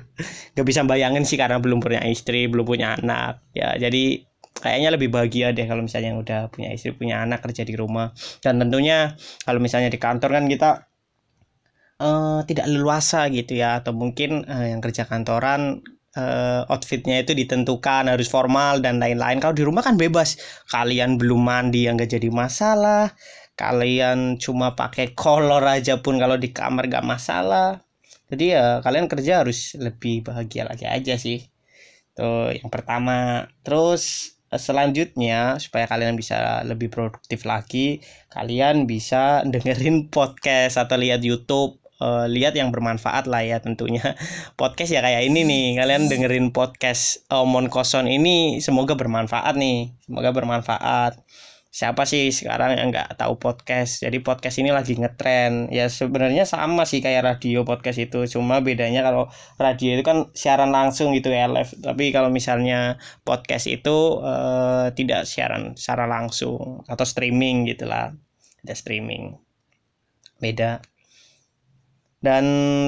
Nggak 0.57 0.67
bisa 0.67 0.81
bayangin 0.83 1.23
sih 1.23 1.39
karena 1.39 1.61
belum 1.61 1.79
punya 1.79 2.03
istri 2.03 2.51
belum 2.51 2.65
punya 2.67 2.99
anak 2.99 3.41
ya. 3.55 3.77
Jadi 3.79 4.25
kayaknya 4.55 4.89
lebih 4.95 5.11
bahagia 5.11 5.51
deh 5.51 5.67
kalau 5.67 5.83
misalnya 5.83 6.15
udah 6.15 6.47
punya 6.49 6.71
istri 6.71 6.95
punya 6.95 7.23
anak 7.23 7.45
kerja 7.45 7.63
di 7.63 7.73
rumah. 7.77 8.11
Dan 8.43 8.59
tentunya 8.59 9.15
kalau 9.47 9.63
misalnya 9.63 9.87
di 9.87 9.99
kantor 10.01 10.29
kan 10.41 10.45
kita 10.51 10.69
uh, 12.01 12.41
tidak 12.43 12.65
leluasa 12.67 13.29
gitu 13.31 13.55
ya. 13.55 13.79
Atau 13.79 13.95
mungkin 13.95 14.43
uh, 14.49 14.65
yang 14.67 14.81
kerja 14.83 15.07
kantoran 15.07 15.85
uh, 16.15 16.65
outfitnya 16.71 17.21
itu 17.21 17.35
ditentukan 17.35 18.09
harus 18.09 18.27
formal 18.31 18.79
dan 18.81 18.97
lain-lain. 18.97 19.37
Kalau 19.43 19.53
di 19.55 19.63
rumah 19.63 19.83
kan 19.85 19.99
bebas. 19.99 20.39
Kalian 20.71 21.19
belum 21.19 21.39
mandi 21.43 21.85
yang 21.85 21.99
gak 21.99 22.15
jadi 22.15 22.31
masalah. 22.31 23.13
Kalian 23.55 24.35
cuma 24.41 24.75
pakai 24.75 25.15
kolor 25.15 25.63
aja 25.63 26.03
pun 26.03 26.19
kalau 26.19 26.35
di 26.35 26.51
kamar 26.51 26.91
gak 26.91 27.05
masalah. 27.05 27.83
Jadi 28.25 28.57
ya 28.57 28.81
kalian 28.81 29.05
kerja 29.05 29.45
harus 29.45 29.77
lebih 29.77 30.25
bahagia 30.25 30.65
lagi 30.65 30.89
aja 30.89 31.15
sih. 31.15 31.45
Tuh 32.17 32.51
yang 32.51 32.67
pertama. 32.73 33.47
Terus 33.61 34.35
selanjutnya 34.55 35.59
supaya 35.59 35.83
kalian 35.83 36.15
bisa 36.15 36.63
lebih 36.63 36.87
produktif 36.87 37.43
lagi 37.43 37.99
kalian 38.31 38.87
bisa 38.87 39.43
dengerin 39.43 40.07
podcast 40.07 40.79
atau 40.79 40.95
lihat 40.95 41.19
YouTube 41.23 41.84
uh, 41.99 42.25
lihat 42.27 42.55
yang 42.57 42.71
bermanfaat 42.71 43.27
lah 43.29 43.43
ya 43.43 43.61
tentunya. 43.63 44.03
Podcast 44.59 44.91
ya 44.91 45.01
kayak 45.03 45.27
ini 45.27 45.47
nih 45.47 45.65
kalian 45.79 46.07
dengerin 46.11 46.51
podcast 46.51 47.23
Omon 47.31 47.71
Koson 47.71 48.07
ini 48.07 48.59
semoga 48.59 48.95
bermanfaat 48.97 49.55
nih 49.55 49.95
semoga 50.03 50.29
bermanfaat. 50.35 51.21
Siapa 51.75 52.07
sih 52.07 52.31
sekarang 52.31 52.79
yang 52.79 52.87
nggak 52.87 53.19
tahu 53.19 53.35
podcast? 53.35 53.99
Jadi 53.99 54.23
podcast 54.23 54.63
ini 54.63 54.71
lagi 54.71 54.95
ngetren. 54.95 55.67
Ya 55.75 55.91
sebenarnya 55.91 56.47
sama 56.47 56.87
sih 56.87 57.03
kayak 57.03 57.27
radio 57.27 57.67
podcast 57.67 57.99
itu 57.99 58.23
cuma 58.31 58.63
bedanya 58.63 59.03
kalau 59.03 59.27
radio 59.59 59.99
itu 59.99 60.03
kan 60.07 60.31
siaran 60.31 60.71
langsung 60.71 61.11
gitu 61.11 61.35
ya 61.35 61.51
live. 61.51 61.75
Tapi 61.75 62.15
kalau 62.15 62.31
misalnya 62.31 62.95
podcast 63.27 63.67
itu 63.67 64.23
uh, 64.23 64.95
tidak 64.95 65.27
siaran 65.27 65.75
secara 65.75 66.07
langsung 66.07 66.87
atau 66.87 67.03
streaming 67.03 67.67
gitulah. 67.67 68.15
Ada 68.63 68.71
streaming. 68.71 69.35
Beda 70.39 70.79
dan 72.25 72.45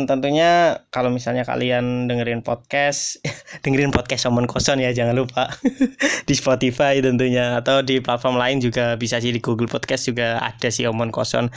tentunya 0.09 0.81
kalau 0.89 1.13
misalnya 1.13 1.45
kalian 1.45 2.09
dengerin 2.09 2.41
podcast, 2.41 3.21
dengerin 3.63 3.93
podcast 3.93 4.25
Omon 4.25 4.49
Koson 4.49 4.81
ya 4.81 4.89
jangan 4.89 5.13
lupa 5.13 5.53
di 6.27 6.33
Spotify 6.33 6.97
tentunya 6.97 7.61
atau 7.61 7.85
di 7.85 8.01
platform 8.01 8.41
lain 8.41 8.57
juga 8.57 8.97
bisa 8.97 9.21
sih 9.21 9.29
di 9.29 9.37
Google 9.37 9.69
Podcast 9.69 10.09
juga 10.09 10.41
ada 10.41 10.73
sih 10.73 10.89
Omon 10.89 11.13
Koson. 11.13 11.53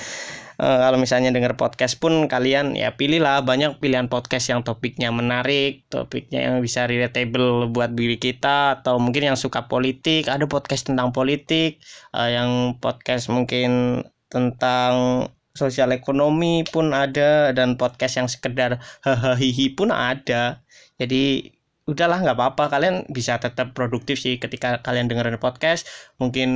Uh, 0.61 0.77
kalau 0.85 1.01
misalnya 1.01 1.33
denger 1.33 1.57
podcast 1.57 1.97
pun 1.97 2.29
kalian 2.29 2.77
ya 2.77 2.93
pilihlah 2.93 3.41
banyak 3.41 3.81
pilihan 3.81 4.13
podcast 4.13 4.53
yang 4.53 4.61
topiknya 4.61 5.09
menarik, 5.09 5.89
topiknya 5.89 6.53
yang 6.53 6.61
bisa 6.61 6.85
relatable 6.85 7.73
buat 7.73 7.97
diri 7.97 8.21
kita 8.21 8.77
atau 8.77 9.01
mungkin 9.01 9.33
yang 9.33 9.41
suka 9.41 9.73
politik, 9.73 10.29
ada 10.29 10.45
podcast 10.45 10.93
tentang 10.93 11.17
politik, 11.17 11.81
uh, 12.13 12.29
yang 12.29 12.77
podcast 12.77 13.33
mungkin 13.33 14.05
tentang 14.29 15.25
sosial 15.61 15.93
ekonomi 15.93 16.65
pun 16.65 16.97
ada 16.97 17.53
dan 17.53 17.77
podcast 17.77 18.17
yang 18.17 18.29
sekedar 18.33 18.81
hahaha 19.05 19.65
pun 19.77 19.93
ada. 19.93 20.65
Jadi 20.97 21.53
udahlah 21.85 22.25
nggak 22.25 22.37
apa-apa. 22.37 22.65
Kalian 22.73 23.05
bisa 23.13 23.37
tetap 23.37 23.77
produktif 23.77 24.17
sih 24.17 24.41
ketika 24.41 24.81
kalian 24.81 25.13
dengerin 25.13 25.37
podcast. 25.37 25.85
Mungkin 26.17 26.51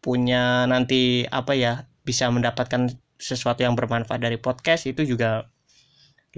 punya 0.00 0.64
nanti 0.64 1.28
apa 1.28 1.52
ya 1.52 1.84
bisa 2.06 2.32
mendapatkan 2.32 2.88
sesuatu 3.18 3.66
yang 3.66 3.76
bermanfaat 3.76 4.22
dari 4.22 4.40
podcast 4.40 4.86
itu 4.88 5.04
juga 5.04 5.50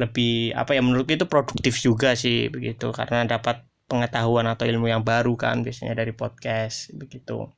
lebih 0.00 0.56
apa 0.56 0.72
ya 0.72 0.80
menurut 0.80 1.06
itu 1.06 1.28
produktif 1.30 1.78
juga 1.78 2.18
sih 2.18 2.50
begitu. 2.50 2.90
Karena 2.90 3.22
dapat 3.28 3.70
pengetahuan 3.90 4.46
atau 4.46 4.70
ilmu 4.70 4.86
yang 4.86 5.02
baru 5.02 5.34
kan 5.34 5.66
biasanya 5.66 5.98
dari 5.98 6.14
podcast 6.14 6.94
begitu. 6.94 7.50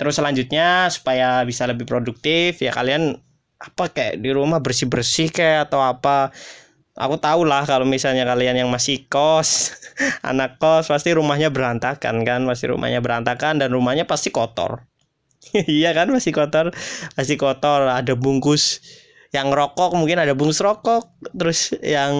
Terus 0.00 0.16
selanjutnya 0.16 0.88
supaya 0.88 1.44
bisa 1.44 1.68
lebih 1.68 1.84
produktif 1.84 2.64
ya 2.64 2.72
kalian 2.72 3.20
apa 3.60 3.84
kayak 3.90 4.20
di 4.20 4.30
rumah 4.34 4.60
bersih 4.60 4.88
bersih 4.90 5.28
kayak 5.30 5.70
atau 5.70 5.80
apa. 5.82 6.30
Aku 6.94 7.18
tahu 7.18 7.42
lah 7.42 7.66
kalau 7.66 7.82
misalnya 7.82 8.22
kalian 8.22 8.54
yang 8.54 8.70
masih 8.70 9.10
kos 9.10 9.74
anak 10.30 10.62
kos 10.62 10.86
pasti 10.86 11.10
rumahnya 11.10 11.50
berantakan 11.50 12.22
kan 12.22 12.46
pasti 12.46 12.70
rumahnya 12.70 13.02
berantakan 13.02 13.58
dan 13.58 13.74
rumahnya 13.74 14.06
pasti 14.06 14.30
kotor. 14.30 14.86
Iya 15.54 15.92
kan 15.92 16.08
masih 16.08 16.32
kotor 16.32 16.72
pasti 17.18 17.34
kotor. 17.36 17.90
Ada 17.90 18.14
bungkus 18.16 18.80
yang 19.34 19.50
rokok 19.50 19.98
mungkin 19.98 20.22
ada 20.22 20.30
bungkus 20.38 20.62
rokok 20.62 21.10
terus 21.34 21.74
yang 21.82 22.14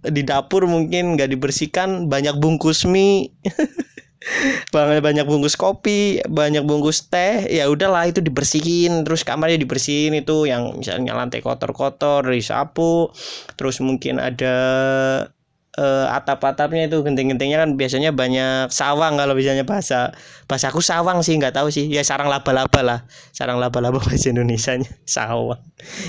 di 0.00 0.24
dapur 0.24 0.64
mungkin 0.64 1.12
nggak 1.12 1.28
dibersihkan 1.28 2.08
banyak 2.08 2.40
bungkus 2.40 2.88
mie 2.88 3.36
banyak 4.72 5.04
banyak 5.04 5.26
bungkus 5.28 5.54
kopi 5.54 6.20
banyak 6.24 6.64
bungkus 6.64 7.06
teh. 7.08 7.44
Ya 7.48 7.68
udahlah 7.68 8.08
itu 8.08 8.24
dibersihin. 8.24 9.04
Terus 9.04 9.22
kamarnya 9.22 9.60
dibersihin 9.60 10.16
itu 10.16 10.48
yang 10.48 10.80
misalnya 10.80 11.12
lantai 11.12 11.44
kotor-kotor 11.44 12.26
disapu 12.28 13.12
terus 13.54 13.78
mungkin 13.84 14.18
ada 14.18 14.56
uh, 15.78 16.06
atap-atapnya 16.14 16.86
itu 16.86 17.02
genting-gentingnya 17.02 17.58
kan 17.62 17.70
biasanya 17.74 18.10
banyak 18.14 18.70
sawang 18.70 19.18
kalau 19.18 19.34
biasanya 19.34 19.66
bahasa 19.66 20.14
bahasa 20.46 20.70
aku 20.70 20.80
sawang 20.80 21.20
sih 21.26 21.34
nggak 21.38 21.54
tahu 21.54 21.68
sih. 21.70 21.90
Ya 21.90 22.06
sarang 22.06 22.30
laba-laba 22.30 22.80
lah. 22.82 23.00
Sarang 23.34 23.58
laba-laba 23.58 23.98
bahasa 24.06 24.30
Indonesia 24.30 24.74
nya 24.78 24.90
sawang. 25.06 25.60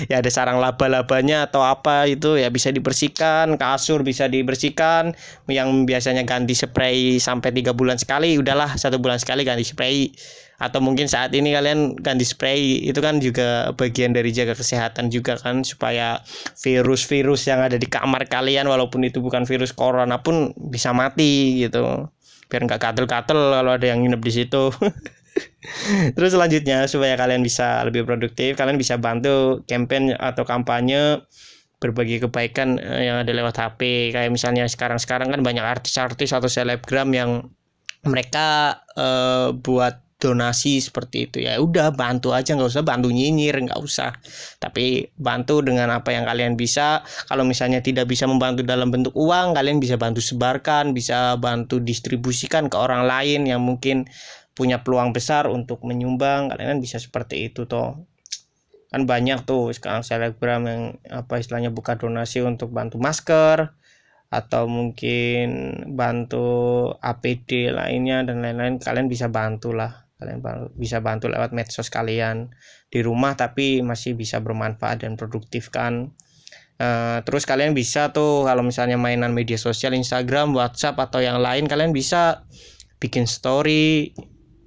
Ya 0.06 0.22
ada 0.22 0.30
sarang 0.30 0.62
laba-labanya 0.62 1.46
atau 1.50 1.66
apa 1.66 2.06
itu 2.06 2.38
ya 2.38 2.48
bisa 2.50 2.70
dibersihkan 2.70 3.58
kasur 3.58 4.06
bisa 4.06 4.30
dibersihkan 4.30 5.14
yang 5.50 5.84
biasanya 5.84 6.22
ganti 6.24 6.54
spray 6.54 7.18
sampai 7.18 7.52
tiga 7.52 7.74
bulan 7.74 7.98
sekali 7.98 8.38
udahlah 8.38 8.78
satu 8.78 9.02
bulan 9.02 9.18
sekali 9.20 9.42
ganti 9.42 9.66
spray 9.66 10.14
atau 10.56 10.80
mungkin 10.80 11.04
saat 11.04 11.36
ini 11.36 11.52
kalian 11.52 12.00
ganti 12.00 12.24
spray 12.24 12.80
itu 12.88 12.96
kan 13.04 13.20
juga 13.20 13.76
bagian 13.76 14.16
dari 14.16 14.32
jaga 14.32 14.56
kesehatan 14.56 15.12
juga 15.12 15.36
kan 15.36 15.60
supaya 15.60 16.24
virus-virus 16.64 17.44
yang 17.48 17.60
ada 17.60 17.76
di 17.76 17.84
kamar 17.84 18.24
kalian 18.24 18.64
walaupun 18.64 19.04
itu 19.04 19.20
bukan 19.20 19.44
virus 19.44 19.76
corona 19.76 20.24
pun 20.24 20.56
bisa 20.56 20.96
mati 20.96 21.60
gitu. 21.68 22.08
Biar 22.48 22.62
nggak 22.64 22.80
katel-katel 22.80 23.36
kalau 23.36 23.72
ada 23.76 23.86
yang 23.86 24.00
nginep 24.00 24.22
di 24.22 24.32
situ. 24.32 24.72
Terus 26.16 26.32
selanjutnya 26.32 26.88
supaya 26.88 27.12
kalian 27.20 27.44
bisa 27.44 27.84
lebih 27.84 28.08
produktif 28.08 28.56
kalian 28.56 28.80
bisa 28.80 28.96
bantu 28.96 29.60
campaign 29.68 30.16
atau 30.16 30.48
kampanye 30.48 31.20
berbagi 31.76 32.24
kebaikan 32.24 32.80
eh, 32.80 33.12
yang 33.12 33.20
ada 33.20 33.32
lewat 33.36 33.60
HP 33.60 34.12
kayak 34.16 34.32
misalnya 34.32 34.64
sekarang-sekarang 34.64 35.28
kan 35.28 35.44
banyak 35.44 35.60
artis-artis 35.60 36.32
atau 36.32 36.48
selebgram 36.48 37.12
yang 37.12 37.52
mereka 38.06 38.80
uh, 38.94 39.50
buat 39.52 40.05
donasi 40.26 40.82
seperti 40.82 41.30
itu. 41.30 41.46
Ya 41.46 41.62
udah 41.62 41.94
bantu 41.94 42.34
aja 42.34 42.58
nggak 42.58 42.66
usah 42.74 42.82
bantu 42.82 43.14
nyinyir 43.14 43.54
nggak 43.70 43.78
usah. 43.78 44.18
Tapi 44.58 45.14
bantu 45.14 45.62
dengan 45.62 45.94
apa 45.94 46.10
yang 46.10 46.26
kalian 46.26 46.58
bisa. 46.58 47.06
Kalau 47.30 47.46
misalnya 47.46 47.78
tidak 47.78 48.10
bisa 48.10 48.26
membantu 48.26 48.66
dalam 48.66 48.90
bentuk 48.90 49.14
uang 49.14 49.54
kalian 49.54 49.78
bisa 49.78 49.94
bantu 49.94 50.18
sebarkan 50.18 50.90
bisa 50.90 51.38
bantu 51.38 51.78
distribusikan 51.78 52.66
ke 52.66 52.74
orang 52.74 53.06
lain 53.06 53.46
yang 53.46 53.62
mungkin 53.62 54.10
punya 54.56 54.82
peluang 54.82 55.14
besar 55.14 55.46
untuk 55.46 55.86
menyumbang. 55.86 56.50
Kalian 56.50 56.76
kan 56.76 56.80
bisa 56.82 56.96
seperti 56.98 57.52
itu 57.52 57.68
toh. 57.70 58.02
Kan 58.90 59.04
banyak 59.04 59.44
tuh 59.44 59.76
sekarang 59.76 60.02
selebgram 60.02 60.62
yang 60.66 60.82
apa 61.12 61.38
istilahnya 61.38 61.68
buka 61.70 62.00
donasi 62.00 62.40
untuk 62.40 62.72
bantu 62.72 62.96
masker 62.96 63.76
atau 64.26 64.66
mungkin 64.66 65.76
bantu 65.94 66.48
APD 66.98 67.70
lainnya 67.70 68.24
dan 68.24 68.40
lain-lain. 68.40 68.80
Kalian 68.80 69.12
bisa 69.12 69.28
bantulah 69.28 70.05
kalian 70.16 70.40
bisa 70.72 71.04
bantu 71.04 71.28
lewat 71.28 71.52
medsos 71.52 71.92
kalian 71.92 72.48
di 72.88 73.04
rumah 73.04 73.36
tapi 73.36 73.84
masih 73.84 74.16
bisa 74.16 74.40
bermanfaat 74.40 75.04
dan 75.04 75.20
produktif 75.20 75.68
kan. 75.68 76.16
Uh, 76.76 77.24
terus 77.24 77.48
kalian 77.48 77.72
bisa 77.72 78.12
tuh 78.12 78.44
kalau 78.44 78.60
misalnya 78.60 79.00
mainan 79.00 79.32
media 79.32 79.56
sosial 79.56 79.96
Instagram 79.96 80.52
WhatsApp 80.52 81.00
atau 81.00 81.24
yang 81.24 81.40
lain 81.40 81.64
kalian 81.64 81.92
bisa 81.92 82.44
bikin 83.00 83.24
story 83.24 84.12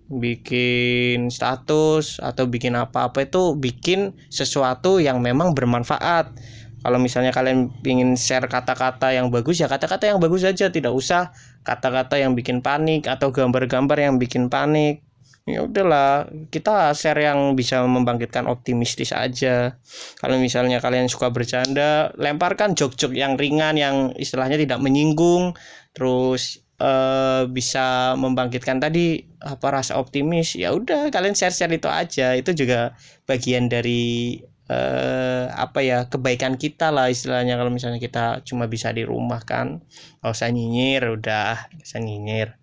bikin 0.09 1.29
status 1.29 2.17
atau 2.17 2.49
bikin 2.49 2.73
apa-apa 2.73 3.29
itu 3.29 3.53
bikin 3.53 4.17
sesuatu 4.33 4.97
yang 4.97 5.21
memang 5.21 5.53
bermanfaat. 5.53 6.33
Kalau 6.79 6.97
misalnya 6.97 7.29
kalian 7.29 7.69
ingin 7.85 8.17
share 8.17 8.49
kata-kata 8.49 9.13
yang 9.13 9.29
bagus 9.29 9.61
ya 9.61 9.69
kata-kata 9.69 10.09
yang 10.09 10.17
bagus 10.17 10.47
saja 10.47 10.71
tidak 10.73 10.95
usah 10.95 11.35
kata-kata 11.61 12.17
yang 12.17 12.33
bikin 12.33 12.65
panik 12.65 13.05
atau 13.05 13.29
gambar-gambar 13.29 13.99
yang 13.99 14.15
bikin 14.17 14.47
panik 14.47 15.05
ya 15.49 15.65
udahlah 15.65 16.29
kita 16.53 16.93
share 16.93 17.25
yang 17.25 17.57
bisa 17.57 17.81
membangkitkan 17.81 18.45
optimistis 18.45 19.09
aja. 19.09 19.75
Kalau 20.21 20.37
misalnya 20.37 20.77
kalian 20.77 21.09
suka 21.09 21.33
bercanda 21.33 22.13
lemparkan 22.15 22.77
jok-jok 22.77 23.17
yang 23.17 23.35
ringan 23.35 23.75
yang 23.75 23.95
istilahnya 24.15 24.61
tidak 24.61 24.79
menyinggung. 24.79 25.57
Terus 25.97 26.61
uh, 26.77 27.49
bisa 27.49 28.13
membangkitkan 28.21 28.77
tadi 28.77 29.25
apa 29.41 29.67
rasa 29.73 29.97
optimis. 29.97 30.53
Ya 30.53 30.71
udah 30.71 31.09
kalian 31.09 31.33
share-share 31.33 31.73
itu 31.73 31.89
aja. 31.89 32.37
Itu 32.37 32.53
juga 32.53 32.93
bagian 33.25 33.65
dari 33.65 34.37
uh, 34.69 35.49
apa 35.49 35.81
ya 35.81 36.05
kebaikan 36.05 36.61
kita 36.61 36.93
lah 36.93 37.09
istilahnya. 37.09 37.57
Kalau 37.57 37.73
misalnya 37.73 37.97
kita 37.97 38.45
cuma 38.45 38.69
bisa 38.69 38.93
di 38.93 39.01
rumah 39.07 39.41
kan 39.41 39.81
nggak 40.21 40.31
usah 40.35 40.51
nyinyir 40.53 41.15
udah 41.15 41.71
bisa 41.79 41.97
nyinyir 41.97 42.58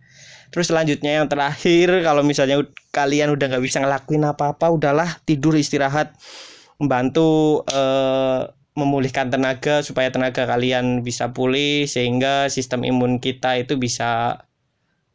terus 0.51 0.71
selanjutnya 0.71 1.23
yang 1.23 1.27
terakhir 1.27 2.03
kalau 2.03 2.23
misalnya 2.27 2.63
kalian 2.95 3.35
udah 3.35 3.47
nggak 3.51 3.65
bisa 3.65 3.83
ngelakuin 3.83 4.25
apa-apa 4.25 4.67
udahlah 4.73 5.21
tidur 5.29 5.55
istirahat 5.57 6.15
membantu 6.81 7.63
eh, 7.69 8.51
memulihkan 8.77 9.33
tenaga 9.33 9.81
supaya 9.81 10.13
tenaga 10.13 10.45
kalian 10.45 11.01
bisa 11.01 11.33
pulih 11.33 11.89
sehingga 11.89 12.53
sistem 12.53 12.85
imun 12.85 13.17
kita 13.17 13.57
itu 13.57 13.81
bisa 13.81 14.45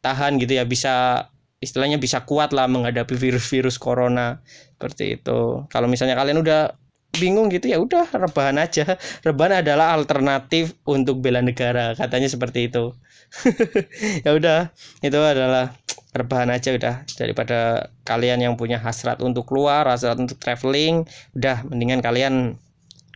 tahan 0.02 0.42
gitu 0.42 0.58
ya 0.58 0.66
bisa 0.66 1.26
istilahnya 1.62 2.02
bisa 2.02 2.26
kuat 2.26 2.50
lah 2.50 2.66
menghadapi 2.66 3.14
virus-virus 3.14 3.78
corona 3.78 4.42
seperti 4.74 5.22
itu. 5.22 5.62
Kalau 5.70 5.86
misalnya 5.86 6.18
kalian 6.18 6.42
udah 6.42 6.74
bingung 7.14 7.46
gitu 7.54 7.70
ya 7.70 7.78
udah 7.78 8.10
rebahan 8.10 8.58
aja. 8.58 8.98
Rebahan 9.26 9.62
adalah 9.62 9.94
alternatif 9.94 10.74
untuk 10.82 11.22
bela 11.22 11.38
negara 11.38 11.94
katanya 11.94 12.26
seperti 12.26 12.66
itu 12.66 12.98
ya 14.24 14.30
udah 14.36 14.70
itu 15.00 15.18
adalah 15.18 15.76
rebahan 16.12 16.52
aja 16.52 16.76
udah. 16.76 17.04
Daripada 17.16 17.90
kalian 18.04 18.44
yang 18.44 18.54
punya 18.54 18.78
hasrat 18.78 19.20
untuk 19.24 19.48
keluar 19.48 19.88
hasrat 19.88 20.20
untuk 20.20 20.36
traveling 20.38 21.08
udah 21.36 21.64
mendingan 21.66 22.04
kalian 22.04 22.60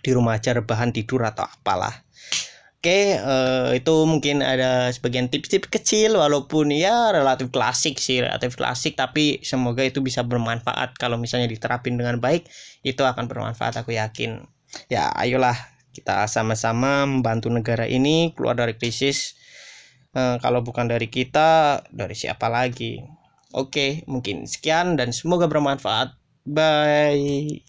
di 0.00 0.10
rumah 0.14 0.40
aja 0.40 0.56
rebahan 0.56 0.90
tidur 0.90 1.24
atau 1.26 1.44
apalah. 1.44 2.06
Oke, 2.76 3.18
uh, 3.18 3.74
itu 3.74 3.94
mungkin 4.06 4.46
ada 4.46 4.94
sebagian 4.94 5.26
tips-tips 5.26 5.66
kecil 5.66 6.22
walaupun 6.22 6.70
ya 6.70 7.10
relatif 7.10 7.50
klasik 7.50 7.98
sih, 7.98 8.22
relatif 8.22 8.54
klasik 8.54 8.94
tapi 8.94 9.42
semoga 9.42 9.82
itu 9.82 9.98
bisa 10.04 10.22
bermanfaat. 10.22 10.94
Kalau 10.94 11.18
misalnya 11.18 11.50
diterapin 11.50 11.98
dengan 11.98 12.22
baik 12.22 12.46
itu 12.86 13.02
akan 13.02 13.26
bermanfaat 13.26 13.82
aku 13.82 13.98
yakin. 13.98 14.46
Ya, 14.86 15.10
ayolah 15.18 15.56
kita 15.90 16.28
sama-sama 16.30 17.08
membantu 17.08 17.50
negara 17.50 17.90
ini 17.90 18.36
keluar 18.36 18.54
dari 18.54 18.78
krisis 18.78 19.34
Eh, 20.16 20.36
kalau 20.40 20.64
bukan 20.64 20.88
dari 20.88 21.12
kita 21.12 21.84
dari 21.92 22.16
siapa 22.16 22.48
lagi? 22.48 23.04
Oke 23.52 24.00
mungkin 24.08 24.48
sekian 24.48 24.96
dan 24.96 25.12
semoga 25.12 25.44
bermanfaat. 25.44 26.16
Bye 26.48 27.66